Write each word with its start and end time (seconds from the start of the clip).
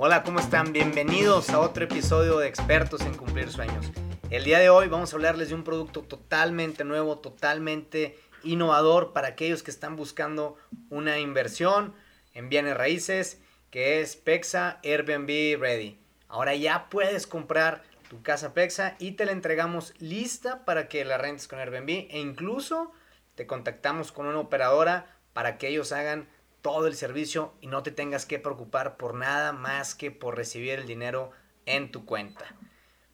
Hola, 0.00 0.22
¿cómo 0.22 0.38
están? 0.38 0.72
Bienvenidos 0.72 1.50
a 1.50 1.58
otro 1.58 1.82
episodio 1.82 2.38
de 2.38 2.46
Expertos 2.46 3.00
en 3.00 3.16
Cumplir 3.16 3.50
Sueños. 3.50 3.90
El 4.30 4.44
día 4.44 4.60
de 4.60 4.70
hoy 4.70 4.86
vamos 4.86 5.12
a 5.12 5.16
hablarles 5.16 5.48
de 5.48 5.56
un 5.56 5.64
producto 5.64 6.02
totalmente 6.02 6.84
nuevo, 6.84 7.18
totalmente 7.18 8.16
innovador 8.44 9.12
para 9.12 9.26
aquellos 9.26 9.64
que 9.64 9.72
están 9.72 9.96
buscando 9.96 10.56
una 10.88 11.18
inversión 11.18 11.96
en 12.32 12.48
bienes 12.48 12.76
raíces, 12.76 13.40
que 13.72 14.00
es 14.00 14.14
Pexa 14.14 14.78
Airbnb 14.84 15.60
Ready. 15.60 15.98
Ahora 16.28 16.54
ya 16.54 16.88
puedes 16.90 17.26
comprar 17.26 17.82
tu 18.08 18.22
casa 18.22 18.54
Pexa 18.54 18.94
y 19.00 19.16
te 19.16 19.26
la 19.26 19.32
entregamos 19.32 19.94
lista 19.98 20.64
para 20.64 20.86
que 20.86 21.04
la 21.04 21.18
rentes 21.18 21.48
con 21.48 21.58
Airbnb 21.58 22.06
e 22.08 22.20
incluso 22.20 22.92
te 23.34 23.48
contactamos 23.48 24.12
con 24.12 24.26
una 24.26 24.38
operadora 24.38 25.18
para 25.32 25.58
que 25.58 25.66
ellos 25.66 25.90
hagan 25.90 26.28
todo 26.62 26.86
el 26.86 26.94
servicio 26.94 27.52
y 27.60 27.66
no 27.66 27.82
te 27.82 27.90
tengas 27.90 28.26
que 28.26 28.38
preocupar 28.38 28.96
por 28.96 29.14
nada 29.14 29.52
más 29.52 29.94
que 29.94 30.10
por 30.10 30.36
recibir 30.36 30.78
el 30.78 30.86
dinero 30.86 31.30
en 31.66 31.90
tu 31.90 32.04
cuenta. 32.04 32.44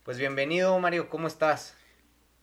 Pues 0.03 0.19
bienvenido 0.19 0.79
Mario, 0.79 1.09
¿cómo 1.09 1.27
estás? 1.27 1.77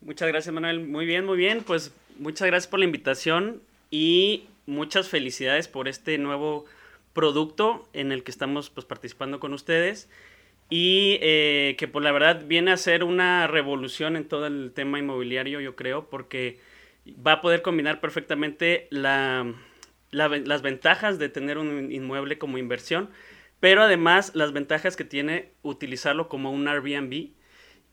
Muchas 0.02 0.28
gracias 0.28 0.54
Manuel, 0.54 0.80
muy 0.80 1.06
bien, 1.06 1.26
muy 1.26 1.38
bien, 1.38 1.64
pues 1.64 1.94
muchas 2.18 2.48
gracias 2.48 2.70
por 2.70 2.80
la 2.80 2.86
invitación 2.86 3.62
y 3.90 4.48
muchas 4.66 5.10
felicidades 5.10 5.68
por 5.68 5.88
este 5.88 6.18
nuevo 6.18 6.66
producto 7.14 7.88
en 7.94 8.12
el 8.12 8.24
que 8.24 8.32
estamos 8.32 8.70
pues, 8.70 8.86
participando 8.86 9.40
con 9.40 9.54
ustedes 9.54 10.10
y 10.70 11.20
eh, 11.22 11.76
que 11.78 11.88
pues 11.88 12.04
la 12.04 12.12
verdad 12.12 12.46
viene 12.46 12.72
a 12.72 12.78
ser 12.78 13.04
una 13.04 13.46
revolución 13.48 14.16
en 14.16 14.28
todo 14.28 14.48
el 14.48 14.72
tema 14.74 15.00
inmobiliario, 15.00 15.60
yo 15.60 15.76
creo, 15.76 16.10
porque 16.10 16.60
va 17.06 17.34
a 17.34 17.42
poder 17.42 17.62
combinar 17.62 18.00
perfectamente 18.00 18.88
la, 18.90 19.54
las 20.12 20.62
ventajas 20.62 21.20
de 21.20 21.30
tener 21.30 21.58
un 21.58 21.92
inmueble 21.92 22.38
como 22.38 22.58
inversión, 22.58 23.10
pero 23.60 23.84
además 23.84 24.32
las 24.36 24.54
ventajas 24.54 24.96
que 24.96 25.06
tiene 25.06 25.52
utilizarlo 25.62 26.28
como 26.28 26.52
un 26.52 26.68
Airbnb 26.68 27.30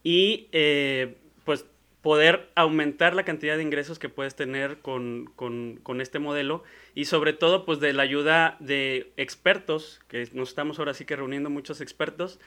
y 0.02 0.48
eh, 0.52 1.16
pues 1.44 1.66
poder 2.02 2.48
aumentar 2.54 3.14
la 3.14 3.24
cantidad 3.24 3.56
de 3.56 3.62
ingresos 3.62 3.98
que 3.98 4.08
puedes 4.08 4.34
tener 4.34 4.78
con, 4.78 5.26
con, 5.36 6.00
este 6.00 6.18
modelo 6.18 6.62
y 6.94 7.06
sobre 7.06 7.32
todo 7.32 7.66
pues 7.66 7.80
de 7.80 7.92
la 7.92 8.04
ayuda 8.04 8.56
de 8.60 9.12
expertos, 9.16 10.00
que 10.08 10.28
nos 10.32 10.50
estamos 10.50 10.78
ahora 10.78 10.94
sí 10.94 11.04
que 11.04 11.16
reuniendo 11.16 11.50
muchos 11.50 11.80
expertos, 11.80 12.38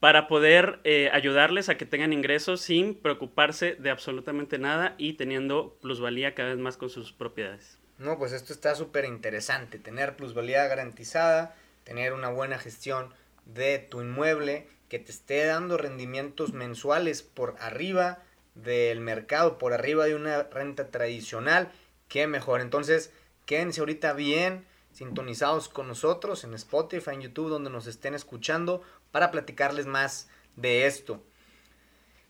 para 0.00 0.28
poder 0.28 0.80
eh, 0.84 1.10
ayudarles 1.12 1.68
a 1.68 1.76
que 1.76 1.86
tengan 1.86 2.12
ingresos 2.12 2.60
sin 2.60 2.94
preocuparse 2.94 3.74
de 3.74 3.90
absolutamente 3.90 4.58
nada 4.58 4.94
y 4.98 5.12
teniendo 5.14 5.76
plusvalía 5.80 6.34
cada 6.34 6.50
vez 6.50 6.58
más 6.58 6.76
con 6.76 6.88
sus 6.88 7.12
propiedades. 7.12 7.81
No, 8.02 8.18
pues 8.18 8.32
esto 8.32 8.52
está 8.52 8.74
súper 8.74 9.04
interesante, 9.04 9.78
tener 9.78 10.16
plusvalía 10.16 10.66
garantizada, 10.66 11.54
tener 11.84 12.12
una 12.12 12.30
buena 12.30 12.58
gestión 12.58 13.14
de 13.46 13.78
tu 13.78 14.00
inmueble, 14.00 14.66
que 14.88 14.98
te 14.98 15.12
esté 15.12 15.44
dando 15.46 15.78
rendimientos 15.78 16.52
mensuales 16.52 17.22
por 17.22 17.54
arriba 17.60 18.18
del 18.56 18.98
mercado, 18.98 19.56
por 19.56 19.72
arriba 19.72 20.06
de 20.06 20.16
una 20.16 20.42
renta 20.42 20.90
tradicional, 20.90 21.70
qué 22.08 22.26
mejor. 22.26 22.60
Entonces, 22.60 23.12
quédense 23.46 23.78
ahorita 23.78 24.14
bien 24.14 24.66
sintonizados 24.92 25.68
con 25.68 25.86
nosotros 25.86 26.42
en 26.42 26.54
Spotify, 26.54 27.10
en 27.12 27.20
YouTube, 27.20 27.50
donde 27.50 27.70
nos 27.70 27.86
estén 27.86 28.14
escuchando, 28.14 28.82
para 29.12 29.30
platicarles 29.30 29.86
más 29.86 30.28
de 30.56 30.86
esto. 30.86 31.22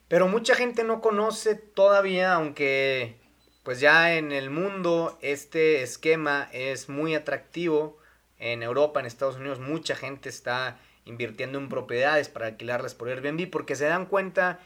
Pero 0.09 0.29
mucha 0.29 0.55
gente 0.55 0.84
no 0.84 1.01
conoce 1.01 1.55
todavía, 1.55 2.34
aunque 2.34 3.22
pues 3.63 3.81
ya 3.81 4.15
en 4.17 4.33
el 4.33 4.51
mundo 4.51 5.19
este 5.23 5.83
esquema 5.83 6.49
es 6.53 6.89
muy 6.89 7.15
atractivo. 7.15 7.99
En 8.39 8.63
Europa, 8.65 8.99
en 8.99 9.07
Estados 9.07 9.37
Unidos, 9.37 9.61
mucha 9.61 9.95
gente 9.95 10.29
está 10.29 10.81
invirtiendo 11.05 11.59
en 11.59 11.69
propiedades 11.69 12.29
para 12.29 12.47
alquilarlas 12.47 12.95
por 12.95 13.09
Airbnb 13.09 13.48
porque 13.51 13.77
se 13.77 13.86
dan 13.86 14.07
cuenta 14.07 14.61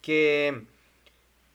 que 0.00 0.64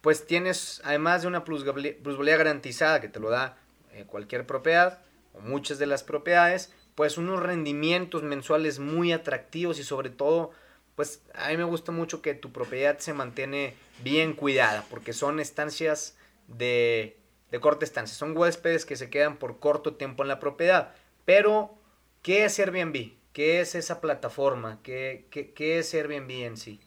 pues 0.02 0.28
tienes 0.28 0.82
además 0.84 1.22
de 1.22 1.30
una 1.30 1.44
plusvalía 1.46 2.38
garantizada 2.38 3.02
que 3.02 3.08
te 3.08 3.20
lo 3.20 3.30
da 3.30 3.58
eh, 3.94 4.06
cualquier 4.06 4.46
propiedad 4.46 5.00
o 5.34 5.40
muchas 5.40 5.80
de 5.80 5.86
las 5.86 6.04
propiedades, 6.04 6.74
pues 6.94 7.18
unos 7.18 7.42
rendimientos 7.42 8.22
mensuales 8.22 8.80
muy 8.80 9.14
atractivos 9.14 9.80
y 9.80 9.84
sobre 9.84 10.10
todo 10.10 10.52
pues 10.96 11.22
a 11.34 11.50
mí 11.50 11.58
me 11.58 11.64
gusta 11.64 11.92
mucho 11.92 12.22
que 12.22 12.36
tu 12.36 12.52
propiedad 12.52 13.00
se 13.00 13.14
mantiene 13.14 13.74
bien 14.04 14.34
cuidada 14.34 14.86
porque 14.90 15.14
son 15.14 15.40
estancias 15.40 16.16
de, 16.48 17.18
de 17.52 17.60
corta 17.60 17.86
estancia, 17.86 18.16
son 18.16 18.36
huéspedes 18.38 18.86
que 18.86 18.96
se 18.96 19.10
quedan 19.10 19.38
por 19.38 19.60
corto 19.60 19.96
tiempo 19.96 20.24
en 20.24 20.30
la 20.30 20.40
propiedad, 20.40 20.94
pero 21.26 21.78
¿qué 22.22 22.46
es 22.46 22.60
Airbnb? 22.60 23.12
¿Qué 23.34 23.62
es 23.62 23.74
esa 23.76 24.00
plataforma? 24.00 24.80
¿Qué, 24.84 25.26
qué, 25.32 25.80
es 25.80 25.94
Airbnb 25.94 26.30
en 26.30 26.58
sí? 26.58 26.80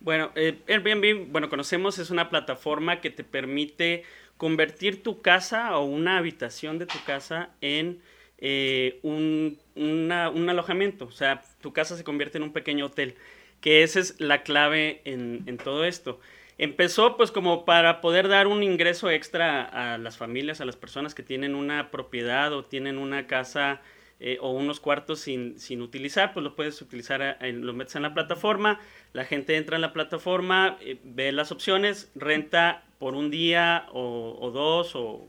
Bueno, 0.00 0.30
eh, 0.34 0.58
Airbnb, 0.68 1.30
bueno, 1.30 1.48
conocemos, 1.48 1.98
es 1.98 2.10
una 2.10 2.28
plataforma 2.28 3.00
que 3.00 3.10
te 3.10 3.24
permite 3.24 4.04
convertir 4.36 5.02
tu 5.02 5.22
casa 5.22 5.76
o 5.78 5.84
una 5.84 6.18
habitación 6.18 6.78
de 6.78 6.86
tu 6.86 7.02
casa 7.04 7.50
en 7.60 8.02
eh, 8.38 9.00
un, 9.02 9.58
un, 9.74 10.10
alojamiento. 10.12 11.06
O 11.06 11.12
sea, 11.12 11.42
tu 11.60 11.72
casa 11.72 11.96
se 11.96 12.04
convierte 12.04 12.38
en 12.38 12.44
un 12.44 12.52
pequeño 12.52 12.86
hotel, 12.86 13.14
que 13.60 13.82
esa 13.82 14.00
es 14.00 14.20
la 14.20 14.42
clave 14.42 15.00
en, 15.04 15.44
en 15.46 15.56
todo 15.56 15.84
esto. 15.84 16.20
Empezó 16.58 17.16
pues 17.16 17.30
como 17.30 17.64
para 17.64 18.00
poder 18.00 18.28
dar 18.28 18.46
un 18.46 18.62
ingreso 18.62 19.10
extra 19.10 19.62
a 19.62 19.98
las 19.98 20.16
familias, 20.16 20.60
a 20.60 20.64
las 20.64 20.76
personas 20.76 21.14
que 21.14 21.22
tienen 21.22 21.54
una 21.54 21.90
propiedad 21.90 22.52
o 22.52 22.64
tienen 22.64 22.96
una 22.96 23.26
casa 23.26 23.82
eh, 24.20 24.38
o 24.40 24.52
unos 24.52 24.80
cuartos 24.80 25.20
sin, 25.20 25.58
sin, 25.58 25.82
utilizar, 25.82 26.32
pues 26.32 26.42
lo 26.42 26.56
puedes 26.56 26.80
utilizar, 26.80 27.36
lo 27.42 27.74
metes 27.74 27.96
en 27.96 28.02
la 28.02 28.14
plataforma, 28.14 28.80
la 29.12 29.26
gente 29.26 29.56
entra 29.56 29.76
en 29.76 29.82
la 29.82 29.92
plataforma, 29.92 30.78
eh, 30.80 30.98
ve 31.04 31.32
las 31.32 31.52
opciones, 31.52 32.10
renta 32.14 32.84
por 32.98 33.14
un 33.14 33.30
día 33.30 33.86
o, 33.92 34.50
dos 34.50 34.96
o, 34.96 35.28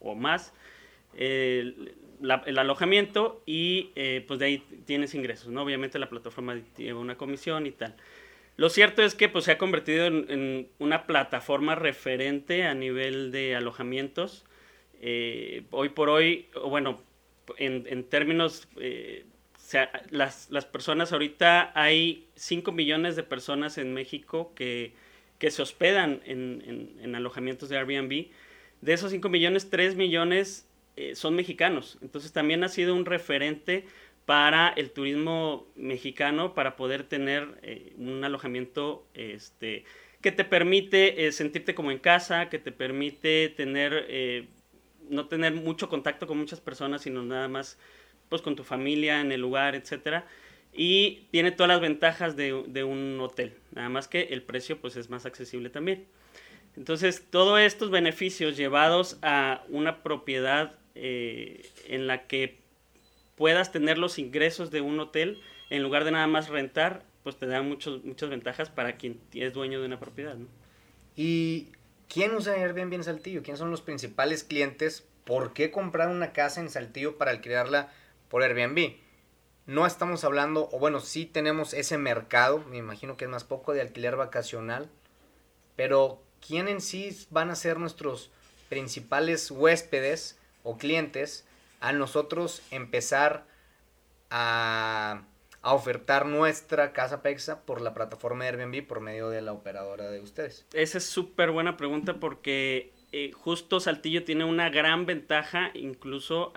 o 0.00 0.14
más 0.16 0.52
el, 1.14 1.94
el, 2.46 2.58
alojamiento 2.58 3.42
y 3.46 3.90
eh, 3.94 4.24
pues 4.26 4.40
de 4.40 4.46
ahí 4.46 4.58
tienes 4.86 5.14
ingresos, 5.14 5.48
¿no? 5.48 5.62
Obviamente 5.62 5.98
la 5.98 6.08
plataforma 6.08 6.60
lleva 6.76 7.00
una 7.00 7.16
comisión 7.16 7.66
y 7.66 7.72
tal. 7.72 7.94
Lo 8.58 8.68
cierto 8.68 9.02
es 9.02 9.14
que 9.14 9.30
pues, 9.30 9.46
se 9.46 9.52
ha 9.52 9.58
convertido 9.58 10.06
en, 10.06 10.68
una 10.78 11.06
plataforma 11.06 11.76
referente 11.76 12.64
a 12.64 12.74
nivel 12.74 13.32
de 13.32 13.54
alojamientos. 13.56 14.44
hoy 15.70 15.88
por 15.94 16.10
hoy, 16.10 16.48
bueno, 16.66 17.00
en, 17.56 17.86
en 17.88 18.04
términos, 18.04 18.68
eh, 18.80 19.24
las, 20.10 20.50
las, 20.50 20.66
personas 20.66 21.12
ahorita, 21.12 21.72
hay 21.74 22.26
5 22.34 22.72
millones 22.72 23.16
de 23.16 23.22
personas 23.22 23.78
en 23.78 23.94
México 23.94 24.52
que, 24.54 24.92
que 25.38 25.50
se 25.50 25.62
hospedan 25.62 26.20
en, 26.24 26.96
en, 27.00 27.14
alojamientos 27.14 27.68
de 27.68 27.78
Airbnb. 27.78 28.26
De 28.80 28.92
esos 28.92 29.12
5 29.12 29.28
millones, 29.28 29.70
3 29.70 29.94
millones 29.94 30.68
eh, 30.96 31.14
son 31.14 31.36
mexicanos. 31.36 31.98
Entonces 32.02 32.32
también 32.32 32.64
ha 32.64 32.68
sido 32.68 32.94
un 32.94 33.04
referente 33.04 33.84
para 34.28 34.68
el 34.68 34.90
turismo 34.90 35.66
mexicano 35.74 36.52
para 36.52 36.76
poder 36.76 37.02
tener 37.02 37.58
eh, 37.62 37.94
un 37.96 38.22
alojamiento 38.22 39.06
este, 39.14 39.84
que 40.20 40.32
te 40.32 40.44
permite 40.44 41.32
sentirte 41.32 41.74
como 41.74 41.90
en 41.90 41.98
casa, 41.98 42.50
que 42.50 42.58
te 42.58 42.70
permite 42.70 43.48
tener 43.48 44.04
no 45.08 45.26
tener 45.28 45.54
mucho 45.54 45.88
contacto 45.88 46.26
con 46.26 46.36
muchas 46.36 46.60
personas, 46.60 47.00
sino 47.02 47.22
nada 47.22 47.48
más 47.48 47.78
pues 48.28 48.42
con 48.42 48.56
tu 48.56 48.64
familia 48.64 49.20
en 49.20 49.32
el 49.32 49.40
lugar, 49.40 49.74
etcétera. 49.74 50.26
Y 50.72 51.26
tiene 51.30 51.50
todas 51.50 51.68
las 51.68 51.80
ventajas 51.80 52.36
de, 52.36 52.52
un 52.84 53.18
hotel, 53.20 53.54
nada 53.72 53.88
más 53.88 54.06
que 54.06 54.28
el 54.30 54.42
precio 54.42 54.78
pues 54.78 54.96
es 54.96 55.08
más 55.10 55.26
accesible 55.26 55.70
también. 55.70 56.06
Entonces, 56.76 57.24
todos 57.30 57.58
estos 57.58 57.90
beneficios 57.90 58.56
llevados 58.56 59.18
a 59.22 59.64
una 59.68 60.02
propiedad 60.02 60.74
eh, 60.94 61.68
en 61.88 62.06
la 62.06 62.26
que 62.26 62.58
puedas 63.38 63.72
tener 63.72 63.96
los 63.96 64.18
ingresos 64.18 64.70
de 64.70 64.82
un 64.82 65.00
hotel, 65.00 65.40
en 65.70 65.82
lugar 65.82 66.04
de 66.04 66.10
nada 66.10 66.26
más 66.26 66.48
rentar, 66.48 67.04
pues 67.22 67.36
te 67.36 67.46
dan 67.46 67.66
muchos, 67.68 68.04
muchas 68.04 68.28
ventajas 68.28 68.68
para 68.68 68.96
quien 68.96 69.20
es 69.32 69.54
dueño 69.54 69.80
de 69.80 69.86
una 69.86 69.98
propiedad. 69.98 70.34
¿no? 70.34 70.46
Y 71.16 71.68
¿Quién 72.08 72.34
usa 72.34 72.54
Airbnb 72.54 72.94
en 72.94 73.04
Saltillo? 73.04 73.42
¿Quiénes 73.42 73.58
son 73.58 73.70
los 73.70 73.82
principales 73.82 74.42
clientes? 74.42 75.04
¿Por 75.24 75.52
qué 75.52 75.70
comprar 75.70 76.08
una 76.08 76.32
casa 76.32 76.60
en 76.60 76.70
Saltillo 76.70 77.18
para 77.18 77.32
alquilarla 77.32 77.92
por 78.30 78.42
Airbnb? 78.42 78.94
No 79.66 79.84
estamos 79.84 80.24
hablando, 80.24 80.70
o 80.72 80.78
bueno, 80.78 81.00
sí 81.00 81.26
tenemos 81.26 81.74
ese 81.74 81.98
mercado, 81.98 82.64
me 82.70 82.78
imagino 82.78 83.18
que 83.18 83.26
es 83.26 83.30
más 83.30 83.44
poco 83.44 83.74
de 83.74 83.82
alquiler 83.82 84.16
vacacional, 84.16 84.88
pero 85.76 86.22
¿quién 86.44 86.66
en 86.66 86.80
sí 86.80 87.14
van 87.28 87.50
a 87.50 87.56
ser 87.56 87.78
nuestros 87.78 88.30
principales 88.70 89.50
huéspedes 89.50 90.38
o 90.62 90.78
clientes 90.78 91.46
a 91.80 91.92
nosotros 91.92 92.62
empezar 92.70 93.46
a 94.30 95.22
a 95.62 95.74
ofertar 95.74 96.26
nuestra 96.26 96.92
casa 96.92 97.22
PEXA 97.22 97.64
por 97.64 97.80
la 97.80 97.94
plataforma 97.94 98.44
de 98.44 98.50
Airbnb 98.50 98.86
por 98.86 99.00
medio 99.00 99.28
de 99.28 99.42
la 99.42 99.52
operadora 99.52 100.10
de 100.10 100.20
ustedes? 100.20 100.66
Esa 100.72 100.98
es 100.98 101.04
súper 101.04 101.50
buena 101.50 101.76
pregunta 101.76 102.14
porque 102.14 102.92
eh, 103.12 103.32
justo 103.32 103.80
Saltillo 103.80 104.24
tiene 104.24 104.44
una 104.44 104.70
gran 104.70 105.06
ventaja, 105.06 105.70
incluso 105.74 106.52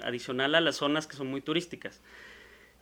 adicional 0.00 0.54
a 0.54 0.60
las 0.60 0.76
zonas 0.76 1.06
que 1.06 1.16
son 1.16 1.28
muy 1.28 1.40
turísticas. 1.40 2.00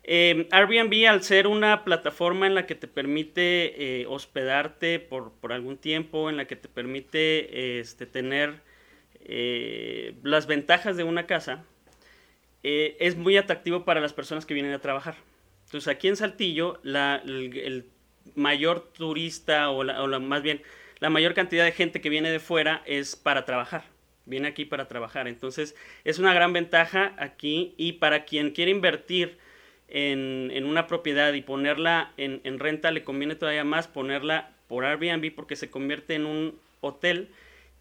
Eh, 0.03 0.49
Airbnb, 0.51 1.07
al 1.09 1.23
ser 1.23 1.47
una 1.47 1.85
plataforma 1.85 2.47
en 2.47 2.55
la 2.55 2.67
que 2.67 2.75
te 2.75 2.89
permite 2.89 4.01
eh, 4.01 4.07
hospedarte 4.07 4.99
por, 4.99 5.33
algún 5.53 5.77
tiempo, 5.77 6.31
en 6.31 6.37
la 6.37 6.47
que 6.47 6.57
te 6.57 6.69
permite 6.69 7.81
este, 7.81 8.07
tener 8.07 8.63
eh, 9.31 10.15
las 10.23 10.47
ventajas 10.47 10.97
de 10.97 11.05
una 11.05 11.27
casa, 11.27 11.65
es 12.63 13.17
muy 13.17 13.39
atractivo 13.39 13.87
para 13.87 14.03
las 14.03 14.13
personas 14.13 14.45
que 14.45 14.53
vienen 14.53 14.75
a 14.75 14.81
trabajar. 14.81 15.15
Entonces, 15.65 15.89
aquí 15.89 16.09
en 16.09 16.17
Saltillo, 16.17 16.79
el, 16.85 17.87
mayor 18.35 18.93
turista, 18.93 19.71
o, 19.71 19.81
o 19.81 20.21
más 20.21 20.43
bien, 20.43 20.61
la 20.99 21.09
mayor 21.09 21.33
cantidad 21.33 21.65
de 21.65 21.73
gente 21.73 22.03
que 22.03 22.11
viene 22.11 22.31
de 22.31 22.39
fuera 22.39 22.83
es 22.85 23.17
para 23.17 23.47
trabajar 23.47 23.85
viene 24.31 24.49
aquí 24.49 24.65
para 24.65 24.89
trabajar. 24.89 25.29
Entonces, 25.29 25.77
es 26.05 26.19
una 26.19 26.33
gran 26.33 26.55
ventaja 26.55 27.15
aquí 27.19 27.75
y 27.77 27.95
para 27.95 28.25
quien 28.25 28.53
quiere 28.53 28.71
invertir 28.71 29.37
en, 29.89 30.65
una 30.65 30.87
propiedad 30.87 31.33
y 31.35 31.43
ponerla 31.43 32.13
en, 32.17 32.59
renta, 32.59 32.91
le 32.93 33.05
conviene 33.05 33.35
todavía 33.35 33.65
más 33.65 33.89
ponerla 33.89 34.53
por 34.69 34.85
Airbnb 34.85 35.35
porque 35.35 35.57
se 35.57 35.69
convierte 35.69 36.15
en 36.15 36.27
un 36.27 36.59
hotel 36.81 37.29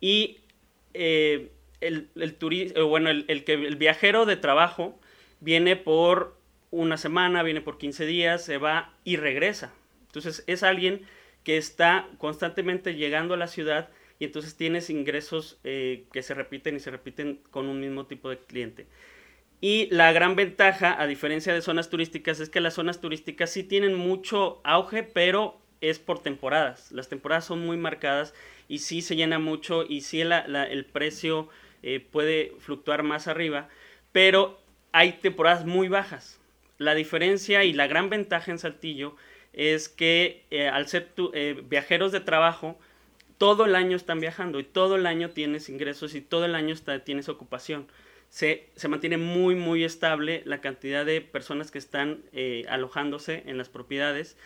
y 0.01 0.39
eh, 0.93 1.51
el, 1.81 2.09
el, 2.15 2.37
eh, 2.41 2.81
bueno, 2.81 3.09
el, 3.09 3.43
que, 3.43 3.53
el 3.53 3.75
viajero 3.75 4.25
de 4.25 4.35
trabajo 4.35 4.99
viene 5.39 5.75
por 5.75 6.37
una 6.71 6.97
semana, 6.97 7.43
viene 7.43 7.61
por 7.61 7.77
15 7.77 8.05
días, 8.05 8.43
se 8.43 8.57
va 8.57 8.93
y 9.03 9.17
regresa. 9.17 9.73
Entonces 10.07 10.43
es 10.47 10.63
alguien 10.63 11.01
que 11.43 11.57
está 11.57 12.07
constantemente 12.17 12.95
llegando 12.95 13.33
a 13.33 13.37
la 13.37 13.47
ciudad 13.47 13.89
y 14.19 14.25
entonces 14.25 14.55
tienes 14.55 14.89
ingresos 14.89 15.59
eh, 15.63 16.05
que 16.11 16.21
se 16.21 16.33
repiten 16.33 16.75
y 16.75 16.79
se 16.79 16.91
repiten 16.91 17.39
con 17.51 17.67
un 17.67 17.79
mismo 17.79 18.05
tipo 18.05 18.29
de 18.29 18.37
cliente. 18.37 18.87
Y 19.61 19.87
la 19.91 20.11
gran 20.11 20.35
ventaja, 20.35 21.01
a 21.01 21.07
diferencia 21.07 21.53
de 21.53 21.61
zonas 21.61 21.89
turísticas, 21.89 22.39
es 22.39 22.49
que 22.49 22.61
las 22.61 22.75
zonas 22.75 23.01
turísticas 23.01 23.49
sí 23.49 23.63
tienen 23.63 23.95
mucho 23.95 24.61
auge, 24.63 25.03
pero 25.03 25.59
es 25.81 25.99
por 25.99 26.21
temporadas. 26.21 26.91
Las 26.91 27.09
temporadas 27.09 27.45
son 27.45 27.65
muy 27.65 27.77
marcadas 27.77 28.33
y 28.67 28.79
sí 28.79 29.01
se 29.01 29.15
llena 29.15 29.39
mucho 29.39 29.83
y 29.87 30.01
sí 30.01 30.21
el 30.21 30.85
precio 30.85 31.49
eh, 31.81 31.99
puede 31.99 32.53
fluctuar 32.59 33.03
más 33.03 33.27
arriba, 33.27 33.69
pero 34.11 34.59
hay 34.91 35.13
temporadas 35.13 35.65
muy 35.65 35.87
bajas. 35.87 36.39
La 36.77 36.95
diferencia 36.95 37.63
y 37.63 37.73
la 37.73 37.87
gran 37.87 38.09
ventaja 38.09 38.51
en 38.51 38.59
Saltillo 38.59 39.15
es 39.53 39.89
que 39.89 40.43
eh, 40.51 40.67
al 40.67 40.87
ser 40.87 41.09
eh, 41.33 41.61
viajeros 41.67 42.11
de 42.11 42.19
trabajo, 42.19 42.77
todo 43.37 43.65
el 43.65 43.75
año 43.75 43.95
están 43.95 44.19
viajando 44.19 44.59
y 44.59 44.63
todo 44.63 44.95
el 44.95 45.05
año 45.05 45.29
tienes 45.29 45.69
ingresos 45.69 46.13
y 46.13 46.21
todo 46.21 46.45
el 46.45 46.55
año 46.55 46.75
tienes 47.05 47.29
ocupación 47.29 47.87
se, 48.29 48.69
mantiene 48.87 49.17
muy, 49.17 49.55
muy 49.55 49.83
estable 49.83 50.43
la 50.45 50.61
cantidad 50.61 51.05
de 51.05 51.21
personas 51.21 51.71
que 51.71 51.79
están 51.79 52.21
alojándose 52.67 53.43
en 53.47 53.57
las 53.57 53.69
propiedades. 53.69 54.37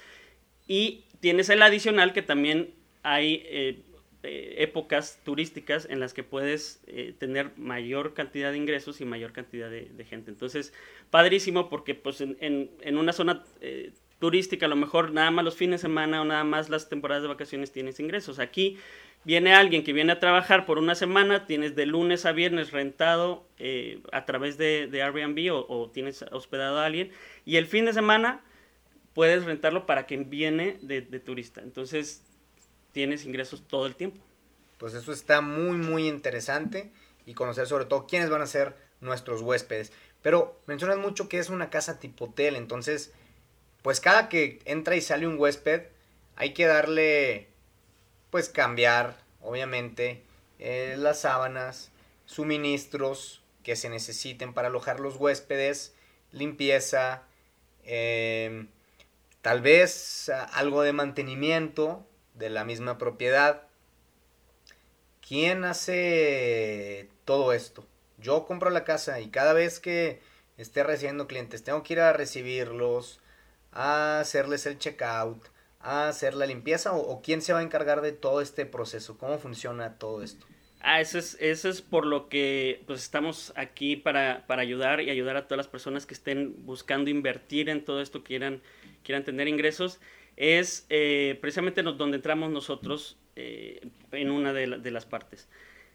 Y 0.68 1.06
tienes 1.20 1.50
el 1.50 1.62
adicional 1.62 2.14
que 2.14 2.22
también 2.22 2.74
hay 3.04 3.44
eh, 3.46 3.82
eh, 4.24 4.56
épocas 4.60 5.20
turísticas 5.24 5.88
en 5.90 6.00
las 6.00 6.14
que 6.14 6.24
puedes 6.24 6.82
tener 7.20 7.52
mayor 7.58 8.14
cantidad 8.14 8.52
de 8.52 8.58
ingresos 8.58 9.02
y 9.02 9.06
mayor 9.06 9.34
cantidad 9.34 9.70
de, 9.70 10.06
gente. 10.06 10.32
Entonces, 10.32 10.74
padrísimo 11.10 11.70
porque 11.70 11.96
pues 11.96 12.22
en, 12.22 12.38
en 12.40 12.98
una 12.98 13.14
zona 13.14 13.44
turística 14.20 14.68
a 14.68 14.70
lo 14.70 14.78
mejor 14.78 15.12
nada 15.12 15.32
más 15.32 15.44
los 15.44 15.58
fines 15.58 15.82
de 15.82 15.90
semana 15.90 16.22
o 16.22 16.26
nada 16.26 16.46
más 16.46 16.70
las 16.70 16.88
temporadas 16.88 17.24
de 17.24 17.30
vacaciones 17.30 17.72
tienes 17.72 18.00
ingresos. 18.00 18.40
Aquí 18.40 18.78
Viene 19.26 19.54
alguien 19.54 19.84
que 19.84 19.94
viene 19.94 20.12
a 20.12 20.20
trabajar 20.20 20.66
por 20.66 20.78
una 20.78 20.96
semana, 20.96 21.46
tienes 21.46 21.76
de 21.76 21.86
lunes 21.86 22.26
a 22.26 22.34
viernes 22.34 22.72
rentado 22.72 23.48
eh, 23.58 24.02
a 24.12 24.26
través 24.26 24.58
de, 24.58 24.90
Airbnb 24.92 25.50
o, 25.54 25.90
tienes 25.94 26.26
hospedado 26.32 26.80
a 26.80 26.86
alguien 26.86 27.12
y 27.46 27.56
el 27.56 27.66
fin 27.66 27.86
de 27.86 27.94
semana 27.94 28.42
puedes 29.14 29.46
rentarlo 29.46 29.86
para 29.86 30.06
quien 30.06 30.30
viene 30.30 30.78
de, 30.82 31.02
turista. 31.20 31.62
Entonces 31.62 32.22
tienes 32.92 33.26
ingresos 33.26 33.68
todo 33.68 33.86
el 33.86 33.96
tiempo. 33.96 34.22
Pues 34.78 34.94
eso 34.94 35.12
está 35.12 35.42
muy 35.42 35.78
muy 35.78 36.08
interesante 36.08 36.92
y 37.26 37.34
conocer 37.34 37.68
sobre 37.68 37.86
todo 37.86 38.08
quiénes 38.08 38.30
van 38.30 38.42
a 38.42 38.48
ser 38.48 38.76
nuestros 39.02 39.42
huéspedes. 39.42 39.92
Pero 40.22 40.60
mencionas 40.68 40.98
mucho 40.98 41.30
que 41.30 41.40
es 41.40 41.50
una 41.50 41.70
casa 41.70 42.00
tipo 42.00 42.26
hotel, 42.26 42.56
entonces 42.56 43.12
pues 43.82 44.00
cada 44.00 44.30
que 44.30 44.60
entra 44.66 44.96
y 44.96 45.02
sale 45.02 45.28
un 45.28 45.38
huésped 45.38 45.84
hay 46.36 46.54
que 46.54 46.66
darle 46.66 47.48
pues 48.30 48.50
cambiar, 48.50 49.18
obviamente, 49.42 50.24
eh, 50.58 50.96
las 50.98 51.22
sábanas, 51.22 51.92
suministros 52.26 53.44
que 53.64 53.76
se 53.76 53.90
necesiten 53.90 54.54
para 54.54 54.70
alojar 54.70 55.00
los 55.00 55.18
huéspedes, 55.18 55.94
limpieza, 56.32 57.24
em, 57.84 58.68
tal 59.44 59.62
vez 59.62 60.32
algo 60.54 60.82
de 60.82 60.94
mantenimiento 60.94 62.08
de 62.34 62.50
la 62.50 62.64
misma 62.64 62.98
propiedad. 62.98 63.64
¿Quién 65.28 65.66
hace 65.66 67.10
todo 67.26 67.52
esto? 67.52 67.86
Yo 68.18 68.46
compro 68.46 68.70
la 68.70 68.86
casa 68.86 69.20
y 69.20 69.28
cada 69.28 69.52
vez 69.52 69.82
que 69.82 70.22
esté 70.58 70.84
recibiendo 70.84 71.28
clientes 71.28 71.62
tengo 71.62 71.84
que 71.84 71.94
ir 71.94 72.00
a 72.00 72.14
recibirlos, 72.14 73.20
a 73.74 74.22
hacerles 74.22 74.66
el 74.66 74.80
checkout, 74.80 75.44
a 75.82 76.08
hacer 76.08 76.36
la 76.36 76.46
limpieza 76.46 76.94
o, 76.94 77.22
quién 77.22 77.42
se 77.42 77.52
va 77.52 77.60
a 77.60 77.64
encargar 77.64 78.00
de 78.00 78.14
todo 78.14 78.40
este 78.40 78.66
proceso? 78.66 79.18
¿Cómo 79.18 79.40
funciona 79.40 80.00
todo 80.00 80.24
esto? 80.24 80.46
Ah, 80.80 81.02
eso 81.02 81.18
es, 81.18 81.36
es 81.42 81.82
por 81.82 82.06
lo 82.06 82.30
que 82.30 82.82
pues 82.88 83.02
estamos 83.02 83.52
aquí 83.58 83.98
para, 83.98 84.46
para, 84.48 84.62
ayudar 84.62 85.02
y 85.02 85.10
ayudar 85.10 85.36
a 85.36 85.48
todas 85.48 85.58
las 85.58 85.68
personas 85.68 86.06
que 86.06 86.14
estén 86.14 86.66
buscando 86.66 87.10
invertir 87.10 87.70
en 87.70 87.84
todo 87.84 88.02
esto, 88.02 88.24
quieran, 88.24 88.62
quieran 89.04 89.24
tener 89.24 89.48
ingresos. 89.48 90.00
Es 90.36 90.86
eh, 90.90 91.38
precisamente 91.42 91.84
donde 91.84 92.18
entramos 92.18 92.50
nosotros 92.50 93.18
eh, 93.36 93.82
en 94.12 94.32
una 94.32 94.54
de, 94.54 94.68
de, 94.80 94.92
las 94.92 95.06
partes. 95.06 95.48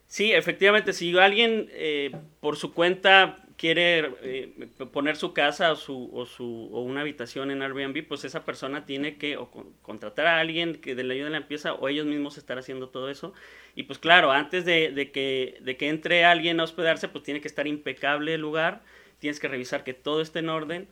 Sí, 0.06 0.32
efectivamente, 0.32 0.92
si 0.92 1.16
alguien 1.18 1.68
eh, 1.72 2.10
por 2.40 2.56
su 2.56 2.72
cuenta 2.72 3.44
quiere 3.56 4.10
eh, 4.22 4.68
poner 4.92 5.16
su 5.16 5.34
casa 5.34 5.72
o, 5.72 5.76
su, 5.76 6.10
o, 6.14 6.24
su, 6.24 6.70
o 6.72 6.80
una 6.80 7.02
habitación 7.02 7.50
en 7.50 7.60
Airbnb, 7.62 8.06
pues 8.06 8.24
esa 8.24 8.44
persona 8.44 8.86
tiene 8.86 9.18
que 9.18 9.36
o 9.36 9.50
contratar 9.82 10.26
a 10.26 10.40
alguien 10.40 10.76
que 10.76 10.94
de 10.94 11.04
la 11.04 11.14
ayuda 11.14 11.26
en 11.26 11.32
la 11.32 11.40
limpieza 11.40 11.74
o 11.74 11.88
ellos 11.88 12.06
mismos 12.06 12.38
estar 12.38 12.58
haciendo 12.58 12.88
todo 12.88 13.10
eso. 13.10 13.34
Y 13.74 13.82
pues 13.82 13.98
claro, 13.98 14.30
antes 14.30 14.64
de, 14.64 14.92
de, 14.92 15.10
que, 15.10 15.58
de 15.60 15.76
que 15.76 15.88
entre 15.88 16.24
alguien 16.24 16.58
a 16.60 16.64
hospedarse, 16.64 17.08
pues 17.08 17.24
tiene 17.24 17.40
que 17.40 17.48
estar 17.48 17.66
impecable 17.66 18.34
el 18.34 18.40
lugar, 18.40 18.82
tienes 19.18 19.40
que 19.40 19.48
revisar 19.48 19.84
que 19.84 19.94
todo 19.94 20.22
esté 20.22 20.38
en 20.38 20.48
orden 20.48 20.88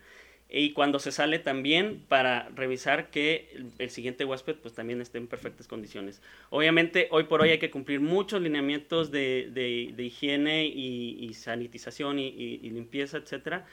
y 0.49 0.73
cuando 0.73 0.99
se 0.99 1.11
sale 1.11 1.39
también 1.39 2.05
para 2.09 2.49
revisar 2.51 3.11
que 3.11 3.57
el, 3.79 3.91
siguiente 3.91 4.25
huésped 4.25 4.55
pues 4.57 4.75
también 4.75 5.01
esté 5.01 5.19
en 5.19 5.27
perfectas 5.27 5.67
condiciones. 5.67 6.23
Obviamente 6.51 7.09
hoy 7.11 7.25
por 7.25 7.43
hoy 7.43 7.51
hay 7.51 7.59
que 7.59 7.71
cumplir 7.71 8.01
muchos 8.01 8.41
lineamientos 8.41 9.11
de, 9.11 9.51
de, 9.53 10.03
higiene 10.03 10.67
y, 10.67 11.35
sanitización 11.35 12.19
y, 12.21 12.59
limpieza, 12.71 13.19
etcétera, 13.19 13.67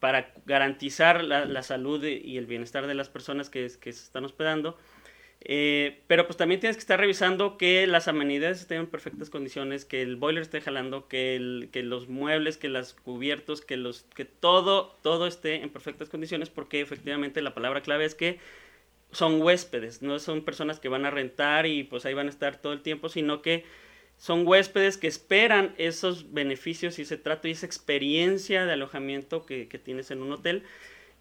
para 0.00 0.32
garantizar 0.44 1.22
la, 1.22 1.44
la, 1.44 1.62
salud 1.62 2.04
y 2.04 2.36
el 2.36 2.46
bienestar 2.46 2.86
de 2.86 2.94
las 2.94 3.08
personas 3.08 3.48
que, 3.48 3.70
que 3.80 3.92
se 3.92 4.04
están 4.04 4.24
hospedando 4.24 4.76
eh, 5.40 6.02
pero 6.08 6.26
pues 6.26 6.36
también 6.36 6.60
tienes 6.60 6.76
que 6.76 6.80
estar 6.80 6.98
revisando 6.98 7.56
que 7.58 7.86
las 7.86 8.08
amenidades 8.08 8.60
estén 8.60 8.80
en 8.80 8.86
perfectas 8.88 9.30
condiciones, 9.30 9.84
que 9.84 10.02
el 10.02 10.16
boiler 10.16 10.42
esté 10.42 10.60
jalando, 10.60 11.06
que, 11.08 11.38
los 11.74 12.08
muebles, 12.08 12.56
que 12.56 12.68
los 12.68 12.94
cubiertos, 12.94 13.60
que, 13.60 13.76
los, 13.76 14.02
que 14.14 14.24
todo, 14.24 14.96
todo 15.02 15.26
esté 15.26 15.62
en 15.62 15.70
perfectas 15.70 16.08
condiciones, 16.08 16.50
porque 16.50 16.80
efectivamente 16.80 17.40
la 17.40 17.54
palabra 17.54 17.82
clave 17.82 18.04
es 18.04 18.14
que 18.14 18.40
son 19.12 19.40
huéspedes, 19.40 20.02
no 20.02 20.18
son 20.18 20.44
personas 20.44 20.80
que 20.80 20.88
van 20.88 21.06
a 21.06 21.10
rentar 21.10 21.66
y 21.66 21.84
pues 21.84 22.04
ahí 22.04 22.14
van 22.14 22.26
a 22.26 22.30
estar 22.30 22.60
todo 22.60 22.72
el 22.72 22.82
tiempo, 22.82 23.08
sino 23.08 23.40
que 23.40 23.64
son 24.18 24.46
huéspedes 24.46 24.98
que 24.98 25.06
esperan 25.06 25.74
esos 25.78 26.32
beneficios 26.32 26.98
y 26.98 27.02
ese 27.02 27.16
trato 27.16 27.48
y 27.48 27.52
esa 27.52 27.66
experiencia 27.66 28.66
de 28.66 28.72
alojamiento 28.72 29.46
que, 29.46 29.66
tienes 29.82 30.10
en 30.10 30.22
un 30.22 30.32
hotel. 30.32 30.64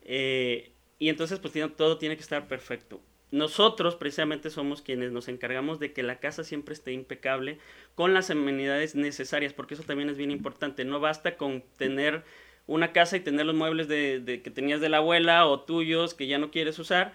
Eh, 0.03 0.71
y 1.00 1.09
entonces 1.09 1.39
pues 1.39 1.53
todo 1.77 1.97
tiene 2.00 2.15
que 2.15 2.24
estar 2.24 2.47
perfecto 2.47 3.00
nosotros 3.31 3.96
precisamente 3.96 4.50
somos 4.50 4.81
quienes 4.81 5.12
nos 5.12 5.27
encargamos 5.27 5.79
de 5.79 5.91
que 5.91 6.01
la 6.01 6.19
casa 6.19 6.43
siempre 6.43 6.74
esté 6.74 6.93
impecable 6.93 7.60
con 7.96 8.13
las 8.13 8.29
amenidades 8.29 8.96
necesarias, 8.96 9.53
porque 9.53 9.74
eso 9.74 9.84
también 9.84 10.10
es 10.10 10.17
bien 10.17 10.31
importante. 10.31 10.86
No 10.86 11.00
basta 11.00 11.36
con 11.36 11.63
tener 11.77 12.24
una 12.67 12.93
casa 12.93 13.17
y 13.17 13.22
tener 13.22 13.46
los 13.46 13.55
muebles 13.55 13.88
de, 13.89 14.41
que 14.43 14.51
tenías 14.51 14.79
de 14.79 14.89
la 14.89 14.98
abuela 14.98 15.46
o 15.46 15.62
tuyos 15.62 16.13
que 16.13 16.27
ya 16.27 16.38
no 16.38 16.51
quieres 16.51 16.79
usar, 16.79 17.13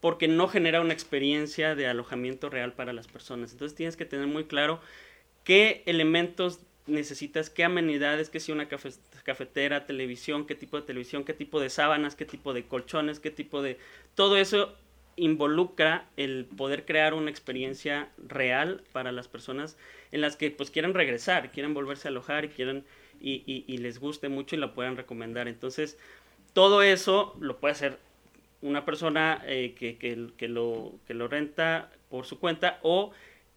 porque 0.00 0.28
no 0.28 0.48
genera 0.48 0.82
una 0.82 0.92
experiencia 0.92 1.74
de 1.74 1.86
alojamiento 1.86 2.50
real 2.50 2.74
para 2.74 2.92
las 2.92 3.08
personas. 3.08 3.52
Entonces 3.52 3.74
tienes 3.74 3.96
que 3.96 4.04
tener 4.04 4.26
muy 4.26 4.44
claro 4.44 4.80
qué 5.44 5.82
elementos 5.86 6.60
necesitas, 6.86 7.48
qué 7.48 7.64
amenidades, 7.64 8.28
que 8.28 8.40
si 8.40 8.52
una 8.52 8.68
cafetera, 8.68 9.86
televisión, 9.86 10.46
qué 10.46 10.54
tipo 10.54 10.78
de 10.78 10.86
televisión, 10.86 11.24
qué 11.24 11.32
tipo 11.32 11.58
de 11.58 11.70
sábanas, 11.70 12.16
qué 12.16 12.26
tipo 12.26 12.52
de 12.52 12.64
colchones, 12.66 13.18
qué 13.18 13.30
tipo 13.30 13.62
de... 13.62 13.78
Todo 14.14 14.36
eso 14.36 14.76
involucra 15.16 16.08
el 16.16 16.46
poder 16.46 16.84
crear 16.84 17.14
una 17.14 17.30
experiencia 17.30 18.10
real 18.18 18.82
para 18.92 19.12
las 19.12 19.28
personas 19.28 19.76
en 20.12 20.20
las 20.20 20.36
que 20.36 20.50
pues 20.50 20.70
quieran 20.70 20.94
regresar, 20.94 21.50
quieran 21.50 21.74
volverse 21.74 22.08
a 22.08 22.10
alojar 22.10 22.44
y 22.44 22.48
quieran 22.48 22.84
y, 23.20 23.78
les 23.78 23.98
guste 23.98 24.28
mucho 24.28 24.56
y 24.56 24.58
la 24.58 24.74
puedan 24.74 24.96
recomendar. 24.96 25.48
Entonces, 25.48 25.98
todo 26.52 26.82
eso 26.82 27.34
lo 27.40 27.58
puede 27.58 27.72
hacer 27.72 27.98
una 28.60 28.84
persona 28.84 29.42
eh, 29.46 29.74
que, 29.78 29.96
que, 29.96 30.16
lo, 30.48 30.94
que 31.06 31.14
lo 31.14 31.28
renta 31.28 31.90
por 32.08 32.26
su 32.26 32.38
cuenta 32.38 32.78
o 32.82 33.12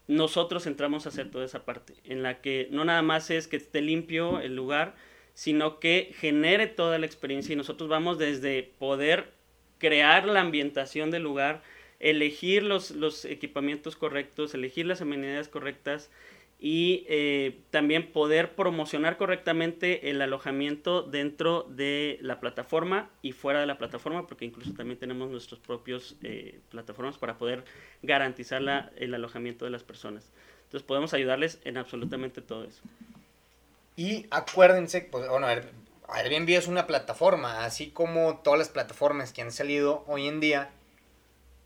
nosotros 0.08 0.68
entramos 0.68 1.06
a 1.06 1.10
hacer 1.10 1.30
toda 1.30 1.46
esa 1.46 1.66
parte, 1.66 1.94
en 2.06 2.24
la 2.24 2.42
que 2.42 2.68
no 2.72 2.86
nada 2.86 3.02
más 3.02 3.30
es 3.30 3.48
que 3.48 3.58
esté 3.58 3.82
limpio 3.82 4.40
el 4.40 4.56
lugar, 4.56 4.96
sino 5.34 5.80
que 5.80 6.14
genere 6.18 6.68
toda 6.68 6.98
la 6.98 7.06
experiencia 7.06 7.54
y 7.54 7.58
nosotros 7.58 7.90
vamos 7.90 8.18
desde 8.18 8.64
poder 8.80 9.37
crear 9.78 10.26
la 10.26 10.42
ambientación 10.42 11.12
del 11.12 11.24
lugar, 11.24 11.62
elegir 12.00 12.64
los, 12.64 12.92
los 12.92 13.26
equipamientos 13.26 13.96
correctos, 13.96 14.54
elegir 14.54 14.86
las 14.86 15.02
amenidades 15.02 15.48
correctas 15.48 16.10
y 16.60 17.06
eh, 17.08 17.60
también 17.70 18.12
poder 18.12 18.56
promocionar 18.56 19.18
correctamente 19.18 20.10
el 20.10 20.22
alojamiento 20.22 21.04
dentro 21.04 21.64
de 21.70 22.18
la 22.22 22.40
plataforma 22.40 23.12
y 23.22 23.32
fuera 23.32 23.60
de 23.60 23.68
la 23.68 23.78
plataforma, 23.78 24.26
porque 24.26 24.46
incluso 24.46 24.74
también 24.74 24.98
tenemos 24.98 25.30
nuestros 25.30 25.60
propios 25.60 26.16
eh, 26.24 26.60
plataformas 26.72 27.18
para 27.18 27.38
poder 27.38 27.64
garantizar 28.02 28.62
la, 28.62 28.92
el 28.98 29.14
alojamiento 29.14 29.66
de 29.66 29.72
las 29.72 29.84
personas. 29.84 30.32
Entonces 30.64 30.86
podemos 30.86 31.14
ayudarles 31.14 31.60
en 31.64 31.78
absolutamente 31.78 32.42
todo 32.42 32.64
eso. 32.64 32.82
Y 33.96 34.26
acuérdense, 34.32 35.02
pues, 35.02 35.28
bueno, 35.28 35.48
Airbnb 36.10 36.50
es 36.50 36.68
una 36.68 36.88
plataforma, 36.88 37.66
así 37.66 37.92
como 37.92 38.38
todas 38.38 38.58
las 38.58 38.70
plataformas 38.70 39.34
que 39.34 39.42
han 39.42 39.52
salido 39.52 40.04
hoy 40.08 40.28
en 40.28 40.40
día, 40.40 40.70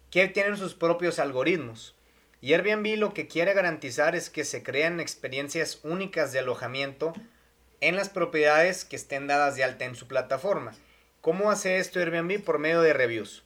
que 0.10 0.28
tienen 0.28 0.58
sus 0.58 0.74
propios 0.74 1.20
algoritmos. 1.20 1.96
Y 2.42 2.54
Airbnb 2.54 2.98
lo 2.98 3.14
que 3.14 3.28
quiere 3.28 3.54
garantizar 3.54 4.16
es 4.16 4.30
que 4.30 4.44
se 4.44 4.64
crean 4.64 5.00
experiencias 5.00 5.80
únicas 5.84 6.32
de 6.32 6.40
alojamiento 6.40 7.14
en 7.82 7.96
las 7.96 8.10
propiedades 8.10 8.84
que 8.84 8.96
estén 8.96 9.28
dadas 9.28 9.56
de 9.56 9.64
alta 9.64 9.86
en 9.86 9.96
su 9.96 10.08
plataforma. 10.08 10.74
¿Cómo 11.22 11.52
hace 11.52 11.78
esto 11.78 12.00
Airbnb? 12.00 12.44
Por 12.44 12.58
medio 12.58 12.82
de 12.82 12.94
reviews. 12.94 13.44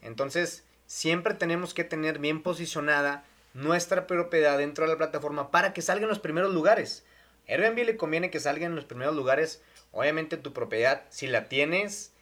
Entonces, 0.00 0.64
siempre 0.86 1.34
tenemos 1.34 1.72
que 1.72 1.84
tener 1.84 2.18
bien 2.18 2.42
posicionada 2.42 3.24
nuestra 3.54 4.08
propiedad 4.08 4.58
dentro 4.58 4.84
de 4.84 4.90
la 4.92 4.98
plataforma 4.98 5.52
para 5.52 5.72
que 5.72 5.82
salga 5.82 6.02
en 6.02 6.08
los 6.08 6.18
primeros 6.18 6.52
lugares. 6.52 7.04
Airbnb 7.46 7.84
le 7.84 7.96
conviene 7.96 8.30
que 8.30 8.40
salga 8.40 8.66
en 8.66 8.74
los 8.74 8.84
primeros 8.84 9.14
lugares. 9.14 9.62
Obviamente 9.92 10.36
tu 10.36 10.52
propiedad, 10.52 11.04
si 11.10 11.28
la 11.28 11.48
tienes, 11.48 12.12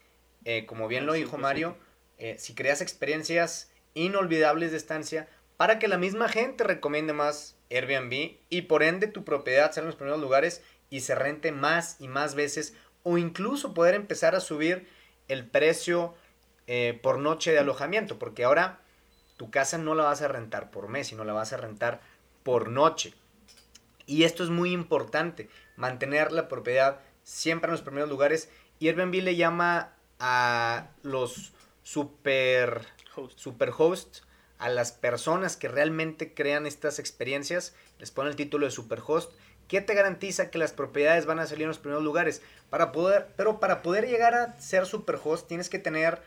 eh, 0.45 0.67
como 0.67 0.89
bien 0.89 1.07
lo 1.07 1.15
dijo 1.15 1.39
Mario, 1.39 1.77
eh, 2.19 2.37
si 2.39 2.55
creas 2.55 2.81
experiencias 2.81 3.71
inolvidables 3.95 4.73
de 4.73 4.77
estancia, 4.77 5.29
para 5.57 5.79
que 5.79 5.89
la 5.89 5.99
misma 5.99 6.29
gente 6.29 6.65
recomiende 6.65 7.13
más 7.13 7.57
Airbnb 7.71 8.39
y 8.49 8.63
por 8.63 8.83
ende 8.83 9.07
tu 9.07 9.25
propiedad 9.25 9.71
sea 9.71 9.83
en 9.83 9.87
los 9.87 9.97
primeros 9.97 10.21
lugares 10.21 10.63
y 10.91 11.01
se 11.01 11.15
rente 11.15 11.53
más 11.53 11.97
y 12.01 12.09
más 12.09 12.35
veces 12.35 12.75
o 13.03 13.19
incluso 13.19 13.75
poder 13.75 13.95
empezar 13.95 14.35
a 14.35 14.41
subir 14.41 14.89
el 15.29 15.47
precio 15.47 16.15
eh, 16.67 16.99
por 17.03 17.19
noche 17.19 17.53
de 17.53 17.59
alojamiento 17.59 18.19
porque 18.19 18.45
ahora 18.45 18.81
tu 19.37 19.51
casa 19.51 19.79
no 19.79 19.95
la 19.95 20.05
vas 20.05 20.23
a 20.23 20.29
rentar 20.29 20.71
por 20.71 20.89
mes 20.89 21.09
sino 21.09 21.25
la 21.25 21.33
vas 21.33 21.53
a 21.53 21.57
rentar 21.57 22.01
por 22.43 22.69
noche. 22.69 23.15
Y 24.07 24.25
esto 24.25 24.43
es 24.43 24.51
muy 24.51 24.73
importante 24.73 25.49
mantener 25.77 26.33
la 26.33 26.49
propiedad 26.49 27.01
siempre 27.23 27.69
en 27.69 27.73
los 27.73 27.83
primeros 27.83 28.09
lugares. 28.09 28.49
Y 28.79 28.89
Airbnb 28.89 29.23
le 29.23 29.37
llama 29.37 29.95
a 30.19 30.89
los 31.03 31.53
super 31.83 32.87
super 33.37 33.73
hosts 33.77 34.23
a 34.59 34.69
las 34.69 34.93
personas 34.93 35.57
que 35.57 35.69
realmente 35.69 36.35
crean 36.35 36.67
estas 36.67 36.99
experiencias, 36.99 37.75
les 37.99 38.11
pone 38.11 38.29
el 38.29 38.37
título 38.37 38.67
de 38.67 38.71
superhost, 38.71 39.33
¿qué 39.69 39.81
te 39.81 39.95
garantiza 39.95 40.51
que 40.51 40.59
las 40.59 40.73
propiedades 40.73 41.25
van 41.25 41.39
a 41.39 41.47
salir 41.47 41.63
en 41.63 41.69
los 41.69 41.79
primeros 41.79 42.05
lugares? 42.05 42.43
Para 42.69 42.93
poder, 42.93 43.29
pero 43.37 43.59
para 43.59 43.81
poder 43.81 44.07
llegar 44.07 44.35
a 44.35 44.61
ser 44.61 44.85
superhost 44.85 45.49
tienes 45.49 45.71
que 45.71 45.79
tener 45.79 46.21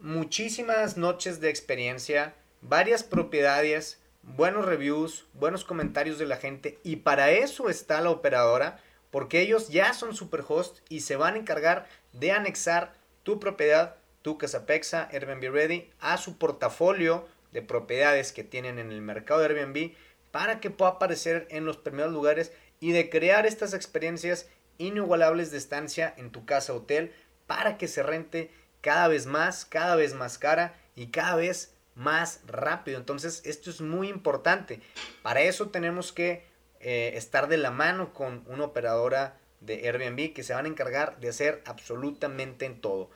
muchísimas 0.00 0.96
noches 0.96 1.40
de 1.40 1.50
experiencia, 1.50 2.34
varias 2.62 3.02
propiedades, 3.04 4.00
buenos 4.22 4.64
reviews, 4.64 5.26
buenos 5.34 5.64
comentarios 5.64 6.18
de 6.18 6.26
la 6.26 6.38
gente. 6.38 6.78
Y 6.82 6.96
para 6.96 7.32
eso 7.32 7.68
está 7.68 8.00
la 8.00 8.10
operadora, 8.10 8.80
porque 9.12 9.42
ellos 9.42 9.68
ya 9.68 9.92
son 9.92 10.16
superhost 10.16 10.78
y 10.88 11.00
se 11.00 11.14
van 11.16 11.34
a 11.34 11.38
encargar 11.38 11.86
de 12.12 12.32
anexar 12.32 12.94
tu 13.22 13.38
propiedad, 13.38 13.96
tu 14.22 14.38
casa 14.38 14.66
Pexa, 14.66 15.08
Airbnb 15.12 15.52
Ready, 15.52 15.90
a 16.00 16.16
su 16.16 16.38
portafolio 16.38 17.28
de 17.52 17.62
propiedades 17.62 18.32
que 18.32 18.42
tienen 18.42 18.78
en 18.78 18.90
el 18.90 19.02
mercado 19.02 19.40
de 19.40 19.46
Airbnb 19.46 19.92
para 20.30 20.60
que 20.60 20.70
pueda 20.70 20.92
aparecer 20.92 21.46
en 21.50 21.66
los 21.66 21.76
primeros 21.76 22.10
lugares 22.10 22.52
y 22.80 22.92
de 22.92 23.10
crear 23.10 23.44
estas 23.44 23.74
experiencias 23.74 24.48
inigualables 24.78 25.50
de 25.50 25.58
estancia 25.58 26.12
en 26.16 26.32
tu 26.32 26.46
casa 26.46 26.72
hotel 26.72 27.12
para 27.46 27.76
que 27.76 27.88
se 27.88 28.02
rente 28.02 28.50
cada 28.80 29.08
vez 29.08 29.26
más, 29.26 29.66
cada 29.66 29.94
vez 29.94 30.14
más 30.14 30.38
cara 30.38 30.74
y 30.96 31.08
cada 31.08 31.36
vez 31.36 31.74
más 31.94 32.40
rápido. 32.46 32.96
Entonces 32.96 33.42
esto 33.44 33.68
es 33.68 33.82
muy 33.82 34.08
importante. 34.08 34.80
Para 35.22 35.42
eso 35.42 35.68
tenemos 35.68 36.12
que 36.12 36.50
eh, 36.82 37.12
estar 37.16 37.48
de 37.48 37.56
la 37.56 37.70
mano 37.70 38.12
con 38.12 38.44
una 38.46 38.64
operadora 38.64 39.38
de 39.60 39.88
Airbnb 39.88 40.32
que 40.34 40.42
se 40.42 40.54
van 40.54 40.66
a 40.66 40.68
encargar 40.68 41.18
de 41.20 41.28
hacer 41.28 41.62
absolutamente 41.64 42.66
en 42.66 42.80
todo. 42.80 43.10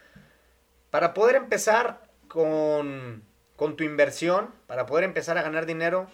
Para 0.91 1.13
poder 1.13 1.37
empezar 1.37 2.09
con 2.29 3.23
con 3.57 3.77
tu 3.77 3.85
inversión, 3.85 4.51
para 4.67 4.87
poder 4.87 5.05
empezar 5.05 5.37
a 5.39 5.43
ganar 5.43 5.67
dinero, 5.67 6.09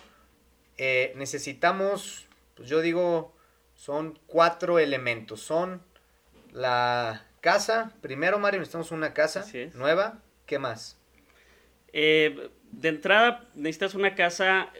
eh, 0.78 1.12
necesitamos, 1.16 2.26
pues 2.54 2.68
yo 2.68 2.80
digo, 2.80 3.34
son 3.74 4.18
cuatro 4.26 4.78
elementos. 4.78 5.42
Son 5.42 5.82
la 6.52 7.26
casa, 7.40 7.92
primero 8.00 8.38
Mario, 8.38 8.60
necesitamos 8.60 8.92
una 8.92 9.12
casa 9.12 9.44
nueva, 9.74 10.22
¿qué 10.46 10.58
más? 10.58 10.98
Eh, 11.92 12.50
de 12.70 12.88
entrada 12.88 13.48
necesitas 13.54 13.94
una 13.94 14.14
casa 14.14 14.72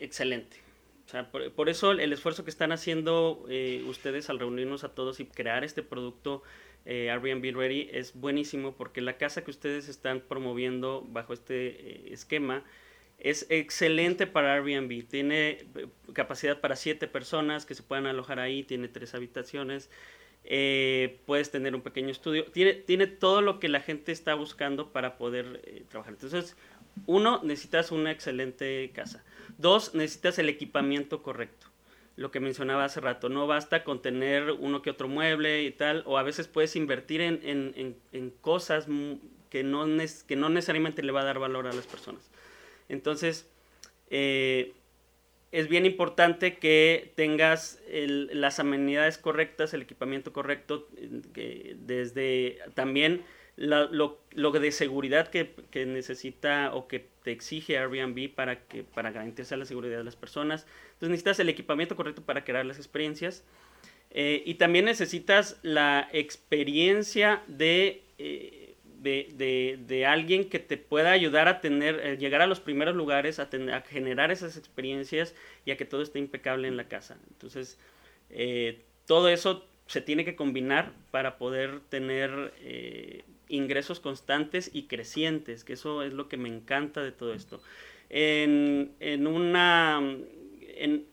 excelente. 0.00 0.65
O 1.06 1.08
sea, 1.08 1.30
por, 1.30 1.68
eso 1.68 1.92
el 1.92 2.12
esfuerzo 2.12 2.42
que 2.42 2.50
están 2.50 2.72
haciendo 2.72 3.46
eh, 3.48 3.84
ustedes 3.86 4.28
al 4.28 4.40
reunirnos 4.40 4.82
a 4.82 4.94
todos 4.94 5.20
y 5.20 5.26
crear 5.26 5.62
este 5.62 5.82
producto 5.82 6.42
eh, 6.86 7.10
Airbnb 7.10 7.56
Ready 7.56 7.88
es 7.92 8.14
buenísimo 8.14 8.76
porque 8.76 9.00
la 9.00 9.16
casa 9.16 9.42
que 9.42 9.50
ustedes 9.50 9.88
están 9.88 10.20
promoviendo 10.20 11.04
bajo 11.08 11.32
este 11.32 11.66
eh, 11.66 12.12
esquema 12.12 12.62
es 13.18 13.46
excelente 13.50 14.28
para 14.28 14.54
Airbnb. 14.54 15.08
Tiene 15.08 15.66
eh, 15.74 15.88
capacidad 16.12 16.60
para 16.60 16.76
siete 16.76 17.08
personas 17.08 17.66
que 17.66 17.74
se 17.74 17.82
puedan 17.82 18.06
alojar 18.06 18.38
ahí, 18.38 18.62
tiene 18.62 18.86
tres 18.86 19.14
habitaciones. 19.16 19.90
puedes 21.26 21.50
tener 21.50 21.74
un 21.74 21.82
pequeño 21.82 22.10
estudio. 22.10 22.44
Tiene, 22.52 22.74
tiene 22.74 23.08
todo 23.08 23.42
lo 23.42 23.58
que 23.58 23.68
la 23.68 23.80
gente 23.80 24.12
está 24.12 24.34
buscando 24.34 24.92
para 24.92 25.18
poder 25.18 25.84
trabajar. 25.88 26.14
Entonces, 26.14 26.56
uno, 27.06 27.40
necesitas 27.42 27.90
una 27.90 28.12
excelente 28.12 28.92
casa. 28.94 29.24
Dos, 29.58 29.94
necesitas 29.94 30.38
el 30.38 30.48
equipamiento 30.48 31.22
correcto 31.22 31.66
lo 32.16 32.30
que 32.30 32.40
mencionaba 32.40 32.84
hace 32.84 33.00
rato, 33.00 33.28
no 33.28 33.46
basta 33.46 33.84
con 33.84 34.00
tener 34.00 34.50
uno 34.50 34.80
que 34.80 34.90
otro 34.90 35.06
mueble 35.06 35.62
y 35.64 35.70
tal, 35.70 36.02
o 36.06 36.16
a 36.16 36.22
veces 36.22 36.48
puedes 36.48 36.74
invertir 36.74 37.20
en, 37.20 37.40
en, 37.44 37.96
en, 38.12 38.30
cosas 38.40 38.86
que 39.50 39.62
no, 39.62 39.86
que 40.26 40.36
no 40.36 40.48
necesariamente 40.48 41.02
le 41.02 41.12
va 41.12 41.20
a 41.20 41.24
dar 41.24 41.38
valor 41.38 41.66
a 41.66 41.74
las 41.74 41.86
personas. 41.86 42.30
Entonces, 42.88 43.46
eh, 44.08 44.72
es 45.52 45.68
bien 45.68 45.84
importante 45.84 46.56
que 46.56 47.12
tengas 47.16 47.80
las 47.90 48.60
amenidades 48.60 49.18
correctas, 49.18 49.74
el 49.74 49.82
equipamiento 49.82 50.32
correcto, 50.32 50.88
que 51.34 51.76
desde 51.80 52.58
también 52.74 53.24
lo, 53.56 54.18
lo, 54.32 54.50
de 54.52 54.70
seguridad 54.70 55.28
que, 55.28 55.54
que, 55.70 55.86
necesita 55.86 56.74
o 56.74 56.88
que 56.88 57.08
te 57.24 57.32
exige 57.32 57.78
Airbnb 57.78 58.34
para, 58.34 58.66
que, 58.66 58.84
para 58.84 59.10
garantizar 59.10 59.58
la 59.58 59.64
seguridad 59.64 59.96
de 59.98 60.04
las 60.04 60.16
personas. 60.16 60.66
Entonces 60.92 61.08
necesitas 61.08 61.40
el 61.40 61.48
equipamiento 61.48 61.96
correcto 61.96 62.22
para 62.22 62.44
crear 62.44 62.66
las 62.66 62.76
experiencias. 62.76 63.44
Eh, 64.10 64.42
y 64.46 64.54
también 64.54 64.84
necesitas 64.84 65.58
la 65.62 66.08
experiencia 66.12 67.42
de, 67.48 68.02
eh, 68.18 68.74
de, 69.00 69.28
de, 69.34 69.78
de, 69.86 70.06
alguien 70.06 70.48
que 70.48 70.58
te 70.58 70.76
pueda 70.76 71.10
ayudar 71.10 71.48
a 71.48 71.60
tener, 71.60 72.00
eh, 72.02 72.16
llegar 72.18 72.42
a 72.42 72.46
los 72.46 72.60
primeros 72.60 72.94
lugares, 72.94 73.38
a, 73.38 73.48
a, 73.72 73.80
generar 73.82 74.30
esas 74.30 74.56
experiencias 74.56 75.34
y 75.64 75.70
a 75.70 75.76
que 75.76 75.84
todo 75.84 76.02
esté 76.02 76.18
impecable 76.18 76.68
en 76.68 76.76
la 76.76 76.88
casa. 76.88 77.18
Entonces, 77.30 77.78
todo 79.06 79.28
eso 79.28 79.66
se 79.86 80.00
tiene 80.00 80.24
que 80.24 80.34
combinar 80.34 80.92
para 81.10 81.38
poder 81.38 81.80
tener 81.88 82.52
ingresos 83.48 84.00
constantes 84.00 84.70
y 84.72 84.84
crecientes, 84.84 85.64
que 85.64 85.74
eso 85.74 86.02
es 86.02 86.12
lo 86.12 86.28
que 86.28 86.36
me 86.36 86.48
encanta 86.48 87.02
de 87.02 87.12
todo 87.12 87.32
esto. 87.32 87.60
En, 88.08 88.92
en 89.00 89.26
una, 89.26 90.00
en, 90.60 91.06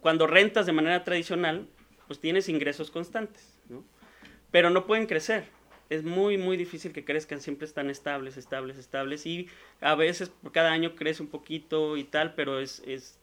cuando 0.00 0.26
rentas 0.26 0.66
de 0.66 0.72
manera 0.72 1.04
tradicional, 1.04 1.66
pues 2.06 2.20
tienes 2.20 2.48
ingresos 2.48 2.90
constantes, 2.90 3.58
¿no? 3.68 3.84
Pero 4.50 4.70
no 4.70 4.86
pueden 4.86 5.06
crecer. 5.06 5.44
Es 5.88 6.02
muy, 6.02 6.36
muy 6.36 6.56
difícil 6.56 6.92
que 6.92 7.04
crezcan, 7.04 7.40
siempre 7.40 7.66
están 7.66 7.90
estables, 7.90 8.36
estables, 8.36 8.76
estables 8.76 9.24
y 9.26 9.48
a 9.80 9.94
veces 9.94 10.30
por 10.30 10.50
cada 10.50 10.72
año 10.72 10.96
crece 10.96 11.22
un 11.22 11.28
poquito 11.28 11.96
y 11.96 12.04
tal, 12.04 12.34
pero 12.34 12.58
es, 12.58 12.82
es 12.86 13.18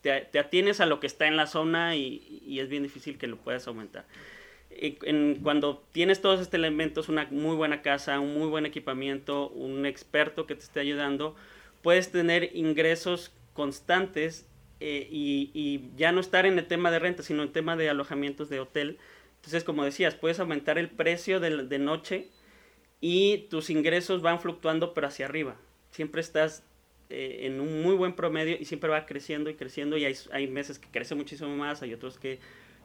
te, 0.00 0.22
te, 0.22 0.40
atienes 0.40 0.80
a 0.80 0.86
lo 0.86 0.98
que 0.98 1.06
está 1.06 1.28
en 1.28 1.36
la 1.36 1.46
zona 1.46 1.94
y, 1.94 2.42
y 2.44 2.58
es 2.58 2.68
bien 2.68 2.82
difícil 2.82 3.18
que 3.18 3.28
lo 3.28 3.36
puedas 3.36 3.68
aumentar. 3.68 4.04
Cuando 5.42 5.84
tienes 5.92 6.20
todos 6.20 6.40
estos 6.40 6.54
elementos, 6.54 7.08
una 7.08 7.26
muy 7.30 7.56
buena 7.56 7.82
casa, 7.82 8.20
un 8.20 8.34
muy 8.34 8.48
buen 8.48 8.66
equipamiento, 8.66 9.48
un 9.48 9.86
experto 9.86 10.46
que 10.46 10.54
te 10.54 10.62
esté 10.62 10.80
ayudando, 10.80 11.34
puedes 11.82 12.10
tener 12.12 12.50
ingresos 12.54 13.32
constantes 13.54 14.46
eh, 14.80 15.08
y, 15.10 15.90
ya 15.96 16.12
no 16.12 16.20
estar 16.20 16.46
en 16.46 16.58
el 16.58 16.66
tema 16.66 16.90
de 16.90 17.00
renta, 17.00 17.22
sino 17.22 17.42
en 17.42 17.48
el 17.48 17.52
tema 17.52 17.76
de 17.76 17.88
alojamientos 17.88 18.48
de 18.48 18.60
hotel. 18.60 18.98
Entonces, 19.36 19.64
como 19.64 19.84
decías, 19.84 20.14
puedes 20.14 20.38
aumentar 20.38 20.78
el 20.78 20.88
precio 20.88 21.40
de, 21.40 21.64
de 21.64 21.78
noche 21.78 22.28
y 23.00 23.48
tus 23.50 23.70
ingresos 23.70 24.22
van 24.22 24.40
fluctuando 24.40 24.94
pero 24.94 25.08
hacia 25.08 25.26
arriba. 25.26 25.56
Siempre 25.90 26.20
estás 26.20 26.62
eh, 27.10 27.46
en 27.46 27.60
un 27.60 27.82
muy 27.82 27.94
buen 27.94 28.12
promedio 28.12 28.56
y 28.60 28.66
siempre 28.66 28.90
va 28.90 29.06
creciendo 29.06 29.48
y 29.48 29.54
creciendo 29.54 29.96
y 29.96 30.04
hay, 30.04 30.14
hay 30.30 30.46
meses 30.46 30.78
que 30.78 30.88
crece 30.88 31.14
muchísimo 31.14 31.56
más, 31.56 31.80
hay 31.80 31.94
otros 31.94 32.18
que 32.18 32.38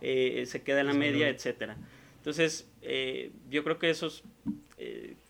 eh, 0.03 0.45
se 0.45 0.61
queda 0.61 0.81
en 0.81 0.87
la 0.87 0.93
media, 0.93 1.29
etcétera. 1.29 1.77
Entonces, 2.17 2.67
eh, 2.81 3.31
yo 3.49 3.63
creo 3.63 3.79
que 3.79 3.89
esos 3.89 4.23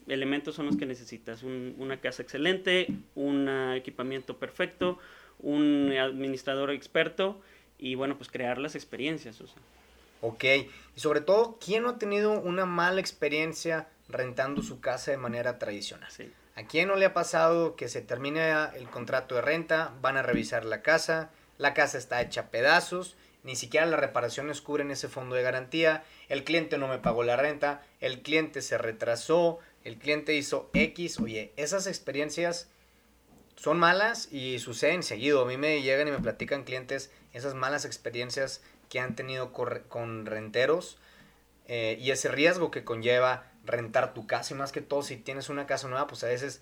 elementos 0.07 0.55
son 0.55 0.65
los 0.65 0.77
que 0.77 0.85
necesitas. 0.85 1.43
una 1.43 2.01
casa 2.01 2.23
excelente, 2.23 2.87
un 3.13 3.47
equipamiento 3.75 4.37
perfecto, 4.37 4.97
un 5.39 5.93
administrador 5.97 6.71
experto 6.71 7.39
y 7.77 7.95
bueno, 7.95 8.17
pues 8.17 8.29
crear 8.29 8.57
las 8.57 8.75
experiencias. 8.75 9.41
Ok, 10.21 10.43
y 10.95 10.99
sobre 10.99 11.21
todo, 11.21 11.59
¿quién 11.63 11.83
no 11.83 11.89
ha 11.89 11.97
tenido 11.99 12.31
una 12.31 12.65
mala 12.65 13.01
experiencia 13.01 13.89
rentando 14.07 14.63
su 14.63 14.79
casa 14.79 15.11
de 15.11 15.17
manera 15.17 15.59
tradicional? 15.59 16.09
Sí. 16.09 16.31
¿A 16.55 16.63
quién 16.63 16.87
no 16.87 16.95
le 16.95 17.05
ha 17.05 17.13
pasado 17.13 17.75
que 17.75 17.89
se 17.89 18.01
termine 18.01 18.51
el 18.75 18.87
contrato 18.89 19.35
de 19.35 19.41
renta, 19.41 19.93
van 20.01 20.17
a 20.17 20.21
revisar 20.21 20.65
la 20.65 20.81
casa, 20.81 21.31
la 21.57 21.73
casa 21.73 21.97
está 21.97 22.21
hecha 22.21 22.41
a 22.41 22.49
pedazos, 22.49 23.17
ni 23.43 23.55
siquiera 23.55 23.85
las 23.85 23.99
reparaciones 23.99 24.61
cubren 24.61 24.91
ese 24.91 25.09
fondo 25.09 25.35
de 25.35 25.43
garantía, 25.43 26.03
el 26.29 26.43
cliente 26.43 26.77
no 26.77 26.87
me 26.87 26.99
pagó 26.99 27.23
la 27.23 27.35
renta, 27.35 27.83
el 27.99 28.21
cliente 28.21 28.61
se 28.61 28.77
retrasó, 28.77 29.59
el 29.83 29.97
cliente 29.97 30.33
hizo 30.33 30.69
X, 30.73 31.19
oye, 31.19 31.51
esas 31.57 31.87
experiencias 31.87 32.69
son 33.55 33.79
malas 33.79 34.31
y 34.31 34.59
suceden 34.59 35.03
seguido. 35.03 35.41
A 35.41 35.45
mí 35.45 35.57
me 35.57 35.81
llegan 35.81 36.07
y 36.07 36.11
me 36.11 36.19
platican 36.19 36.63
clientes 36.63 37.11
esas 37.33 37.53
malas 37.53 37.85
experiencias 37.85 38.61
que 38.89 38.99
han 38.99 39.15
tenido 39.15 39.51
con 39.51 40.25
renteros 40.25 40.97
eh, 41.67 41.97
y 41.99 42.11
ese 42.11 42.29
riesgo 42.29 42.71
que 42.71 42.83
conlleva 42.83 43.51
rentar 43.65 44.13
tu 44.13 44.27
casa 44.27 44.53
y 44.53 44.57
más 44.57 44.71
que 44.71 44.81
todo 44.81 45.01
si 45.01 45.17
tienes 45.17 45.49
una 45.49 45.65
casa 45.65 45.87
nueva, 45.87 46.07
pues 46.07 46.23
a 46.23 46.27
veces 46.27 46.61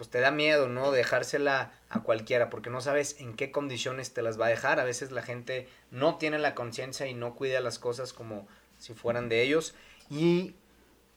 pues 0.00 0.08
te 0.08 0.20
da 0.20 0.30
miedo, 0.30 0.66
¿no? 0.66 0.92
Dejársela 0.92 1.74
a 1.90 2.02
cualquiera 2.02 2.48
porque 2.48 2.70
no 2.70 2.80
sabes 2.80 3.20
en 3.20 3.36
qué 3.36 3.50
condiciones 3.50 4.14
te 4.14 4.22
las 4.22 4.40
va 4.40 4.46
a 4.46 4.48
dejar. 4.48 4.80
A 4.80 4.84
veces 4.84 5.10
la 5.10 5.20
gente 5.20 5.68
no 5.90 6.16
tiene 6.16 6.38
la 6.38 6.54
conciencia 6.54 7.06
y 7.06 7.12
no 7.12 7.34
cuida 7.34 7.60
las 7.60 7.78
cosas 7.78 8.14
como 8.14 8.48
si 8.78 8.94
fueran 8.94 9.28
de 9.28 9.42
ellos. 9.42 9.74
Y 10.08 10.54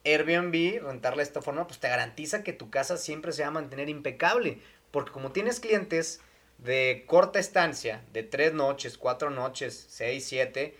Airbnb, 0.03 0.83
rentarla 0.83 1.19
de 1.19 1.23
esta 1.23 1.41
forma, 1.41 1.65
pues 1.65 1.79
te 1.79 1.87
garantiza 1.87 2.43
que 2.43 2.51
tu 2.51 2.71
casa 2.71 2.97
siempre 2.97 3.31
se 3.31 3.43
va 3.43 3.47
a 3.47 3.51
mantener 3.51 3.87
impecable. 3.87 4.59
Porque 4.91 5.13
como 5.13 5.31
tienes 5.31 5.61
clientes 5.61 6.19
de 6.57 7.05
corta 7.07 7.39
estancia, 7.39 8.03
de 8.11 8.23
tres 8.23 8.53
noches, 8.53 8.97
cuatro 8.97 9.29
noches, 9.29 9.85
seis, 9.87 10.25
siete, 10.25 10.75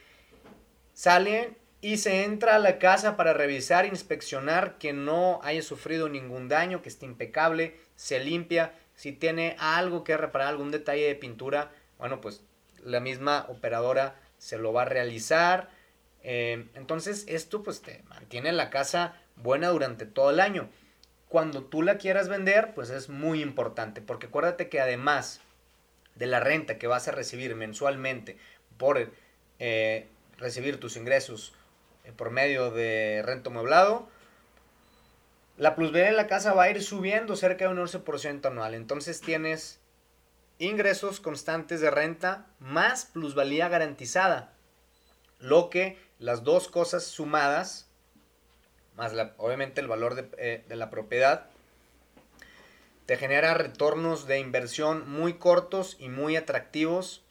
salen 0.94 1.56
y 1.84 1.98
se 1.98 2.24
entra 2.24 2.56
a 2.56 2.60
la 2.60 2.80
casa 2.80 3.18
para 3.18 3.34
revisar, 3.34 3.86
inspeccionar 3.86 4.78
que 4.78 4.94
no 4.94 5.42
haya 5.44 5.62
sufrido 5.62 6.08
ningún 6.08 6.48
daño, 6.48 6.82
que 6.82 6.88
esté 6.88 7.06
impecable, 7.06 7.76
se 7.98 8.22
limpia, 8.22 8.74
si 8.96 9.12
tiene 9.12 9.58
algo 9.60 10.06
que 10.06 10.16
reparar, 10.16 10.48
algún 10.48 10.72
detalle 10.72 11.06
de 11.06 11.16
pintura, 11.16 11.74
bueno, 11.98 12.22
pues 12.22 12.42
la 12.86 13.02
misma 13.02 13.48
operadora 13.50 14.16
se 14.38 14.58
lo 14.58 14.72
va 14.72 14.84
a 14.84 14.86
realizar. 14.86 15.72
Eh, 16.22 16.70
entonces 16.76 17.26
esto 17.28 17.64
pues 17.64 17.82
te 17.82 18.02
mantiene 18.08 18.54
la 18.54 18.70
casa 18.70 19.22
buena 19.36 19.68
durante 19.68 20.06
todo 20.06 20.30
el 20.30 20.40
año. 20.40 20.70
Cuando 21.28 21.66
tú 21.66 21.82
la 21.82 21.98
quieras 21.98 22.30
vender, 22.30 22.74
pues 22.74 22.92
es 22.92 23.10
muy 23.10 23.42
importante, 23.42 24.02
porque 24.02 24.28
acuérdate 24.28 24.70
que 24.70 24.80
además 24.80 25.42
de 26.16 26.28
la 26.28 26.40
renta 26.40 26.78
que 26.78 26.88
vas 26.88 27.10
a 27.10 27.12
recibir 27.12 27.56
mensualmente 27.56 28.38
por 28.78 29.12
eh, 29.60 30.08
recibir 30.38 30.80
tus 30.80 30.96
ingresos 30.96 31.54
por 32.12 32.32
medio 32.32 32.72
de 32.72 33.22
rento 33.26 33.50
mueblado, 33.50 34.08
la 35.58 35.76
plusvalía 35.76 36.08
de 36.08 36.14
la 36.14 36.28
casa 36.28 36.54
va 36.54 36.64
a 36.64 36.70
ir 36.70 36.82
subiendo 36.84 37.36
cerca 37.36 37.66
de 37.66 37.72
un 37.72 37.78
11% 37.78 38.46
anual. 38.46 38.74
Entonces 38.74 39.22
tienes 39.22 39.80
ingresos 40.58 41.20
constantes 41.20 41.82
de 41.82 41.92
renta 41.92 42.48
más 42.60 43.06
plusvalía 43.06 43.70
garantizada. 43.70 44.54
Lo 45.40 45.70
que 45.70 45.98
las 46.20 46.44
dos 46.44 46.68
cosas 46.68 47.04
sumadas, 47.04 47.90
más 48.96 49.14
obviamente 49.38 49.82
el 49.82 49.88
valor 49.88 50.30
eh, 50.38 50.64
de 50.68 50.76
la 50.76 50.90
propiedad, 50.90 51.48
te 53.06 53.18
genera 53.18 53.54
retornos 53.54 54.28
de 54.28 54.40
inversión 54.40 55.10
muy 55.10 55.34
cortos 55.34 55.98
y 56.00 56.10
muy 56.10 56.36
atractivos 56.38 57.24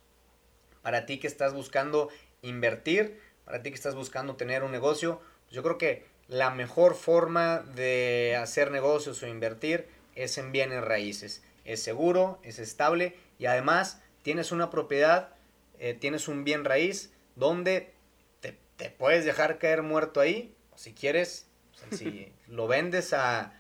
para 0.83 1.07
ti 1.07 1.19
que 1.19 1.27
estás 1.27 1.55
buscando 1.55 2.09
invertir 2.43 3.21
para 3.45 3.63
ti 3.63 3.71
que 3.71 3.77
estás 3.77 3.95
buscando 3.95 4.37
tener 4.37 4.63
un 4.63 4.73
negocio, 4.73 5.21
pues 5.45 5.55
yo 5.55 5.63
creo 5.63 5.79
que 5.79 6.07
la 6.29 6.51
mejor 6.51 6.95
forma 6.95 7.59
de 7.61 8.37
hacer 8.41 8.71
negocios 8.71 9.23
o 9.23 9.27
invertir 9.27 9.89
es 10.15 10.39
en 10.39 10.53
bienes 10.53 10.83
raíces. 10.83 11.43
Es 11.65 11.83
seguro, 11.83 12.39
es 12.43 12.59
estable 12.59 13.17
y 13.39 13.47
además 13.47 14.01
tienes 14.23 14.53
una 14.53 14.71
propiedad, 14.71 15.31
eh, 15.79 15.95
tienes 15.95 16.29
un 16.29 16.45
bien 16.45 16.65
raíz 16.65 17.13
donde 17.37 17.93
te, 18.41 18.91
puedes 18.91 19.25
dejar 19.25 19.59
caer 19.59 19.83
muerto 19.83 20.21
ahí. 20.21 20.55
O 20.73 20.79
si 20.79 20.93
quieres, 20.93 21.47
si 21.91 22.33
lo 22.49 22.67
vendes 22.67 23.13
a, 23.13 23.53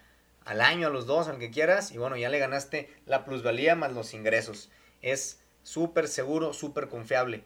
al 0.44 0.60
año, 0.60 0.88
a 0.88 0.90
los 0.90 1.06
dos, 1.06 1.28
al 1.28 1.38
que 1.38 1.50
quieras, 1.50 1.92
y 1.92 1.98
bueno, 1.98 2.16
ya 2.16 2.28
le 2.28 2.38
ganaste 2.38 2.90
la 3.06 3.24
plusvalía 3.24 3.76
más 3.76 3.92
los 3.92 4.14
ingresos. 4.14 4.70
Es 5.00 5.40
súper 5.62 6.08
seguro, 6.08 6.52
súper 6.52 6.88
confiable. 6.88 7.44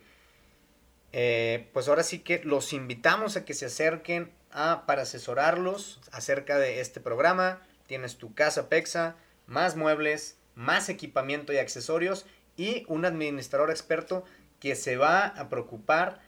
Eh, 1.19 1.71
pues 1.73 1.89
ahora 1.89 2.03
sí 2.03 2.19
que 2.19 2.43
los 2.45 2.75
invitamos 2.75 3.39
a 3.39 3.47
que 3.47 3.55
se 3.55 3.65
acerquen 3.65 4.31
a, 4.51 4.85
para 4.85 5.01
asesorarlos 5.01 5.99
acerca 6.13 6.59
de 6.59 6.81
este 6.81 7.01
programa. 7.01 7.63
Tienes 7.87 8.19
tu 8.19 8.35
casa 8.35 8.69
PEXA, 8.69 9.17
más 9.47 9.77
muebles, 9.77 10.37
más 10.55 10.91
equipamiento 10.91 11.55
y 11.55 11.57
accesorios 11.57 12.27
y 12.59 12.85
un 12.89 13.07
administrador 13.07 13.71
experto 13.71 14.25
que 14.61 14.77
se 14.77 14.99
va 14.99 15.29
a 15.29 15.49
preocupar 15.49 16.21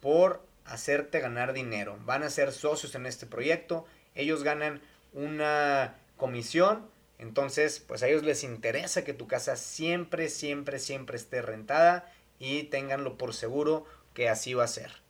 por 0.00 0.44
hacerte 0.64 1.20
ganar 1.20 1.52
dinero. 1.52 1.96
Van 2.04 2.24
a 2.24 2.30
ser 2.30 2.50
socios 2.50 2.96
en 2.96 3.06
este 3.06 3.26
proyecto, 3.26 3.86
ellos 4.16 4.42
ganan 4.42 4.82
una 5.12 5.98
comisión, 6.16 6.90
entonces 7.18 7.78
pues 7.78 8.02
a 8.02 8.08
ellos 8.08 8.24
les 8.24 8.42
interesa 8.42 9.04
que 9.04 9.14
tu 9.14 9.28
casa 9.28 9.54
siempre, 9.54 10.28
siempre, 10.28 10.80
siempre 10.80 11.16
esté 11.16 11.42
rentada 11.42 12.12
y 12.40 12.64
tenganlo 12.64 13.16
por 13.16 13.34
seguro 13.34 13.86
que 14.14 14.28
así 14.28 14.54
va 14.54 14.64
a 14.64 14.68
ser. 14.68 15.02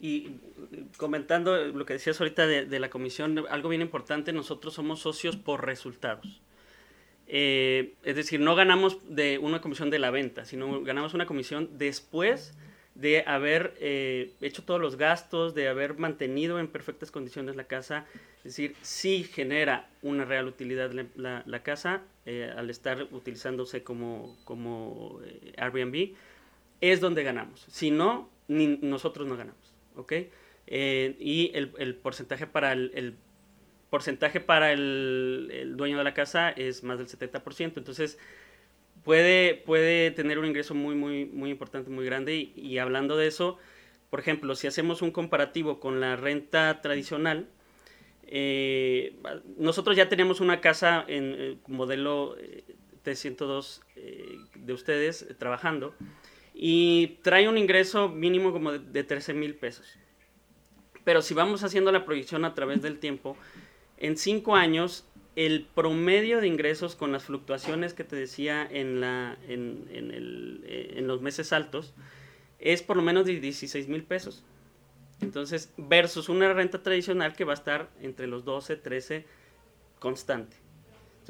Y 0.00 0.36
comentando 0.96 1.56
lo 1.66 1.84
que 1.84 1.92
decías 1.92 2.18
ahorita 2.20 2.46
de, 2.46 2.80
la 2.80 2.88
comisión, 2.88 3.44
algo 3.50 3.68
bien 3.68 3.82
importante, 3.82 4.32
nosotros 4.32 4.72
somos 4.72 5.00
socios 5.00 5.36
por 5.36 5.66
resultados. 5.66 6.40
Eh, 7.26 7.94
es 8.02 8.16
decir, 8.16 8.40
no 8.40 8.54
ganamos 8.54 8.98
de 9.08 9.38
una 9.38 9.60
comisión 9.60 9.90
de 9.90 9.98
la 9.98 10.10
venta, 10.10 10.46
sino 10.46 10.82
ganamos 10.82 11.12
una 11.12 11.26
comisión 11.26 11.68
después 11.76 12.54
de 12.94 13.22
haber 13.26 13.74
eh, 13.78 14.32
hecho 14.40 14.64
todos 14.64 14.80
los 14.80 14.96
gastos, 14.96 15.54
de 15.54 15.68
haber 15.68 15.98
mantenido 15.98 16.58
en 16.58 16.68
perfectas 16.68 17.10
condiciones 17.10 17.54
la 17.54 17.64
casa. 17.64 18.06
Es 18.38 18.56
decir, 18.56 18.76
si 18.80 19.22
genera 19.22 19.90
una 20.00 20.24
real 20.24 20.46
utilidad 20.46 20.92
la, 21.14 21.62
casa 21.62 22.02
eh, 22.24 22.50
al 22.56 22.70
estar 22.70 23.06
utilizándose 23.12 23.82
como, 23.84 24.36
como 24.44 25.20
Airbnb, 25.58 26.14
es 26.80 27.00
donde 27.00 27.22
ganamos. 27.22 27.66
Si 27.68 27.90
no, 27.90 28.30
ni 28.50 28.78
nosotros 28.82 29.28
no 29.28 29.36
ganamos, 29.36 29.72
¿ok? 29.94 30.12
Eh, 30.66 31.16
y 31.20 31.52
el, 31.54 31.94
porcentaje 31.94 32.48
para 32.48 32.72
el, 32.72 33.14
porcentaje 33.90 34.40
para 34.40 34.72
el, 34.72 35.74
dueño 35.76 35.98
de 35.98 36.04
la 36.04 36.14
casa 36.14 36.50
es 36.50 36.82
más 36.82 36.98
del 36.98 37.06
70%, 37.06 37.74
entonces 37.76 38.18
puede, 39.04 39.54
puede 39.54 40.10
tener 40.10 40.40
un 40.40 40.46
ingreso 40.46 40.74
muy, 40.74 40.96
muy, 40.96 41.26
muy 41.26 41.50
importante, 41.50 41.90
muy 41.90 42.04
grande. 42.04 42.50
Y, 42.56 42.78
hablando 42.78 43.16
de 43.16 43.28
eso, 43.28 43.56
por 44.10 44.18
ejemplo, 44.18 44.56
si 44.56 44.66
hacemos 44.66 45.00
un 45.00 45.12
comparativo 45.12 45.78
con 45.78 46.00
la 46.00 46.16
renta 46.16 46.80
tradicional, 46.82 47.48
eh, 48.26 49.16
nosotros 49.58 49.96
ya 49.96 50.08
tenemos 50.08 50.40
una 50.40 50.60
casa 50.60 51.04
en 51.06 51.34
eh, 51.38 51.56
modelo 51.68 52.36
T102 53.04 53.80
de 54.56 54.72
ustedes 54.72 55.28
trabajando 55.38 55.94
y 56.54 57.18
trae 57.22 57.48
un 57.48 57.58
ingreso 57.58 58.08
mínimo 58.08 58.52
como 58.52 58.72
de, 58.72 59.04
13 59.04 59.34
mil 59.34 59.54
pesos. 59.54 59.86
Pero 61.04 61.22
si 61.22 61.34
vamos 61.34 61.64
haciendo 61.64 61.92
la 61.92 62.04
proyección 62.04 62.44
a 62.44 62.54
través 62.54 62.82
del 62.82 62.98
tiempo, 62.98 63.36
en 63.96 64.16
cinco 64.16 64.56
años 64.56 65.04
el 65.36 65.66
promedio 65.74 66.40
de 66.40 66.48
ingresos 66.48 66.96
con 66.96 67.12
las 67.12 67.24
fluctuaciones 67.24 67.94
que 67.94 68.04
te 68.04 68.16
decía 68.16 68.66
en, 68.70 69.00
la, 69.00 69.38
en, 69.48 69.86
en, 69.90 70.62
eh, 70.64 71.00
los 71.02 71.22
meses 71.22 71.52
altos 71.52 71.94
es 72.58 72.82
por 72.82 72.96
lo 72.96 73.02
menos 73.02 73.26
de 73.26 73.40
16 73.40 73.88
mil 73.88 74.02
pesos. 74.02 74.44
Entonces, 75.22 75.72
versus 75.76 76.28
una 76.28 76.52
renta 76.52 76.82
tradicional 76.82 77.34
que 77.34 77.44
va 77.44 77.52
a 77.52 77.54
estar 77.54 77.90
entre 78.00 78.26
los 78.26 78.44
12, 78.44 78.76
13 78.76 79.24
constante. 79.98 80.56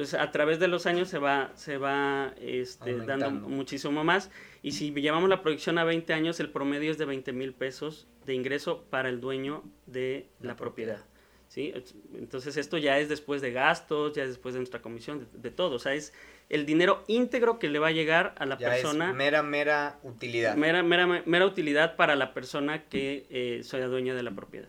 Entonces, 0.00 0.18
a 0.18 0.30
través 0.30 0.58
de 0.58 0.66
los 0.66 0.86
años 0.86 1.10
se 1.10 1.18
va, 1.18 1.52
se 1.56 1.76
va 1.76 2.32
este, 2.40 2.96
dando 3.00 3.30
muchísimo 3.30 4.02
más. 4.02 4.30
Y 4.62 4.72
si 4.72 4.94
llevamos 4.94 5.28
la 5.28 5.42
proyección 5.42 5.76
a 5.76 5.84
20 5.84 6.14
años, 6.14 6.40
el 6.40 6.48
promedio 6.48 6.90
es 6.90 6.96
de 6.96 7.04
20 7.04 7.34
mil 7.34 7.52
pesos 7.52 8.08
de 8.24 8.32
ingreso 8.32 8.82
para 8.88 9.10
el 9.10 9.20
dueño 9.20 9.62
de 9.84 10.26
la, 10.40 10.56
propiedad. 10.56 11.04
¿sí? 11.48 11.74
Entonces, 12.14 12.56
esto 12.56 12.78
ya 12.78 12.98
es 12.98 13.10
después 13.10 13.42
de 13.42 13.52
gastos, 13.52 14.14
ya 14.14 14.22
es 14.22 14.30
después 14.30 14.54
de 14.54 14.60
nuestra 14.60 14.80
comisión, 14.80 15.28
de, 15.34 15.50
todo. 15.50 15.74
O 15.74 15.78
sea, 15.78 15.92
es 15.92 16.14
el 16.48 16.64
dinero 16.64 17.04
íntegro 17.06 17.58
que 17.58 17.68
le 17.68 17.78
va 17.78 17.88
a 17.88 17.92
llegar 17.92 18.34
a 18.38 18.46
la 18.46 18.56
persona. 18.56 19.10
Es 19.10 19.16
mera, 19.16 19.42
mera 19.42 19.98
utilidad. 20.02 20.56
Mera, 20.56 20.82
mera, 20.82 21.06
mera 21.26 21.44
utilidad 21.44 21.96
para 21.96 22.16
la 22.16 22.32
persona 22.32 22.84
que 22.84 23.26
eh, 23.28 23.60
sea 23.64 23.86
dueña 23.86 24.14
de 24.14 24.22
la 24.22 24.30
propiedad. 24.30 24.68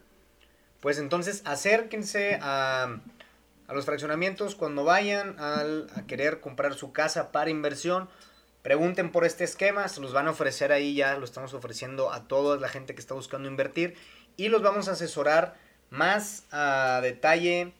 Pues 0.82 1.00
entonces, 1.00 1.42
acérquense 1.46 2.38
a 2.42 3.00
a 3.72 3.74
los 3.74 3.86
fraccionamientos 3.86 4.56
cuando 4.56 4.84
vayan 4.84 5.38
a 5.40 6.06
querer 6.06 6.42
comprar 6.42 6.74
su 6.74 6.92
casa 6.92 7.32
para 7.32 7.50
inversión. 7.50 8.10
Pregunten 8.64 9.14
por 9.14 9.24
este 9.24 9.46
esquema, 9.46 9.88
se 9.88 10.02
los 10.02 10.12
van 10.12 10.28
a 10.28 10.32
ofrecer 10.32 10.74
ahí 10.74 10.94
ya, 10.94 11.16
lo 11.16 11.24
estamos 11.24 11.54
ofreciendo 11.54 12.12
a 12.12 12.28
toda 12.28 12.58
la 12.58 12.68
gente 12.68 12.94
que 12.94 13.00
está 13.00 13.14
buscando 13.14 13.48
invertir 13.48 13.96
y 14.36 14.50
los 14.50 14.62
vamos 14.62 14.90
a 14.90 14.92
asesorar 14.92 15.56
más 15.90 16.44
a 16.52 17.00
detalle 17.02 17.72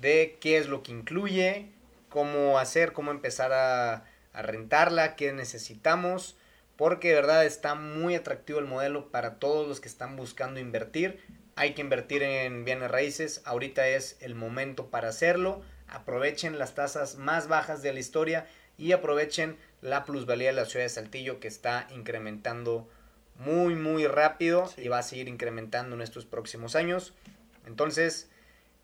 de 0.00 0.38
qué 0.40 0.58
es 0.58 0.68
lo 0.68 0.84
que 0.84 0.92
incluye, 0.92 1.72
cómo 2.08 2.60
hacer, 2.60 2.92
cómo 2.92 3.10
empezar 3.10 3.52
a, 3.52 4.04
a 4.32 4.42
rentarla, 4.42 5.16
qué 5.16 5.32
necesitamos, 5.32 6.36
porque 6.76 7.08
de 7.08 7.14
verdad 7.16 7.44
está 7.44 7.74
muy 7.74 8.14
atractivo 8.14 8.60
el 8.60 8.66
modelo 8.66 9.10
para 9.10 9.40
todos 9.40 9.66
los 9.66 9.80
que 9.80 9.88
están 9.88 10.14
buscando 10.14 10.60
invertir 10.60 11.20
hay 11.56 11.74
que 11.74 11.82
invertir 11.82 12.22
en 12.22 12.64
bienes 12.64 12.90
raíces, 12.90 13.42
ahorita 13.44 13.88
es 13.88 14.16
el 14.20 14.34
momento 14.34 14.86
para 14.86 15.08
hacerlo, 15.08 15.62
aprovechen 15.88 16.58
las 16.58 16.74
tasas 16.74 17.16
más 17.16 17.48
bajas 17.48 17.82
de 17.82 17.92
la 17.92 18.00
historia 18.00 18.46
y 18.78 18.92
aprovechen 18.92 19.56
la 19.80 20.04
plusvalía 20.04 20.48
de 20.48 20.54
la 20.54 20.64
ciudad 20.64 20.84
de 20.84 20.90
Saltillo 20.90 21.40
que 21.40 21.48
está 21.48 21.86
incrementando 21.94 22.88
muy 23.36 23.74
muy 23.74 24.06
rápido 24.06 24.70
y 24.76 24.88
va 24.88 24.98
a 24.98 25.02
seguir 25.02 25.28
incrementando 25.28 25.94
en 25.96 26.02
estos 26.02 26.26
próximos 26.26 26.76
años. 26.76 27.14
Entonces, 27.66 28.30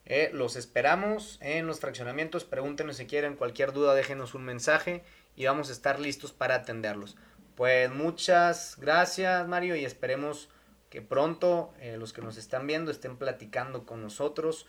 eh, 0.06 0.30
los 0.32 0.56
esperamos 0.56 1.38
en 1.40 1.66
los 1.66 1.80
fraccionamientos, 1.80 2.44
pregúntenos 2.44 2.96
si 2.96 3.06
quieren 3.06 3.36
cualquier 3.36 3.72
duda, 3.72 3.94
déjenos 3.94 4.34
un 4.34 4.44
mensaje 4.44 5.04
y 5.36 5.46
vamos 5.46 5.68
a 5.68 5.72
estar 5.72 6.00
listos 6.00 6.32
para 6.32 6.56
atenderlos. 6.56 7.16
Pues 7.56 7.90
muchas 7.90 8.76
gracias 8.78 9.46
Mario 9.48 9.76
y 9.76 9.84
esperemos 9.84 10.48
que 10.90 11.02
pronto 11.02 11.72
eh, 11.80 11.96
los 11.98 12.12
que 12.12 12.22
nos 12.22 12.36
están 12.36 12.66
viendo 12.66 12.90
estén 12.90 13.16
platicando 13.16 13.84
con 13.84 14.02
nosotros 14.02 14.66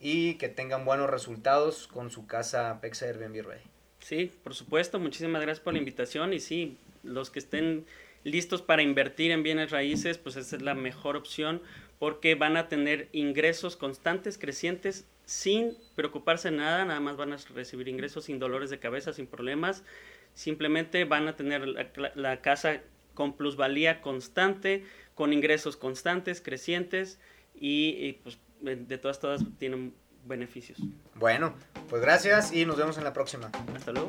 y 0.00 0.34
que 0.34 0.48
tengan 0.48 0.84
buenos 0.84 1.10
resultados 1.10 1.86
con 1.86 2.10
su 2.10 2.26
casa 2.26 2.78
Pexa 2.80 3.06
Airbnb 3.06 3.46
Ready. 3.46 3.64
Sí, 4.00 4.32
por 4.42 4.54
supuesto, 4.54 4.98
muchísimas 4.98 5.40
gracias 5.42 5.64
por 5.64 5.72
la 5.72 5.78
invitación 5.78 6.32
y 6.32 6.40
sí, 6.40 6.76
los 7.02 7.30
que 7.30 7.38
estén 7.38 7.86
listos 8.22 8.62
para 8.62 8.82
invertir 8.82 9.30
en 9.30 9.42
bienes 9.42 9.70
raíces, 9.70 10.18
pues 10.18 10.36
esa 10.36 10.56
es 10.56 10.62
la 10.62 10.74
mejor 10.74 11.16
opción 11.16 11.62
porque 11.98 12.34
van 12.34 12.56
a 12.56 12.68
tener 12.68 13.08
ingresos 13.12 13.76
constantes, 13.76 14.36
crecientes, 14.36 15.06
sin 15.24 15.76
preocuparse 15.94 16.50
nada, 16.50 16.84
nada 16.84 17.00
más 17.00 17.16
van 17.16 17.32
a 17.32 17.38
recibir 17.54 17.88
ingresos 17.88 18.24
sin 18.24 18.38
dolores 18.38 18.68
de 18.68 18.78
cabeza, 18.78 19.12
sin 19.12 19.26
problemas, 19.26 19.84
simplemente 20.34 21.04
van 21.04 21.28
a 21.28 21.36
tener 21.36 21.66
la, 21.66 21.88
la 22.14 22.40
casa 22.42 22.82
con 23.14 23.36
plusvalía 23.36 24.02
constante, 24.02 24.84
con 25.14 25.32
ingresos 25.32 25.76
constantes, 25.76 26.40
crecientes 26.40 27.18
y, 27.54 28.14
pues 28.24 28.38
de 28.60 28.98
todas 28.98 29.20
todas 29.20 29.42
tienen 29.58 29.94
beneficios. 30.24 30.78
Bueno, 31.16 31.54
pues 31.88 32.00
gracias 32.00 32.52
y 32.52 32.64
nos 32.64 32.76
vemos 32.76 32.98
en 32.98 33.04
la 33.04 33.12
próxima. 33.12 33.50
Hasta 33.74 33.92
luego. 33.92 34.08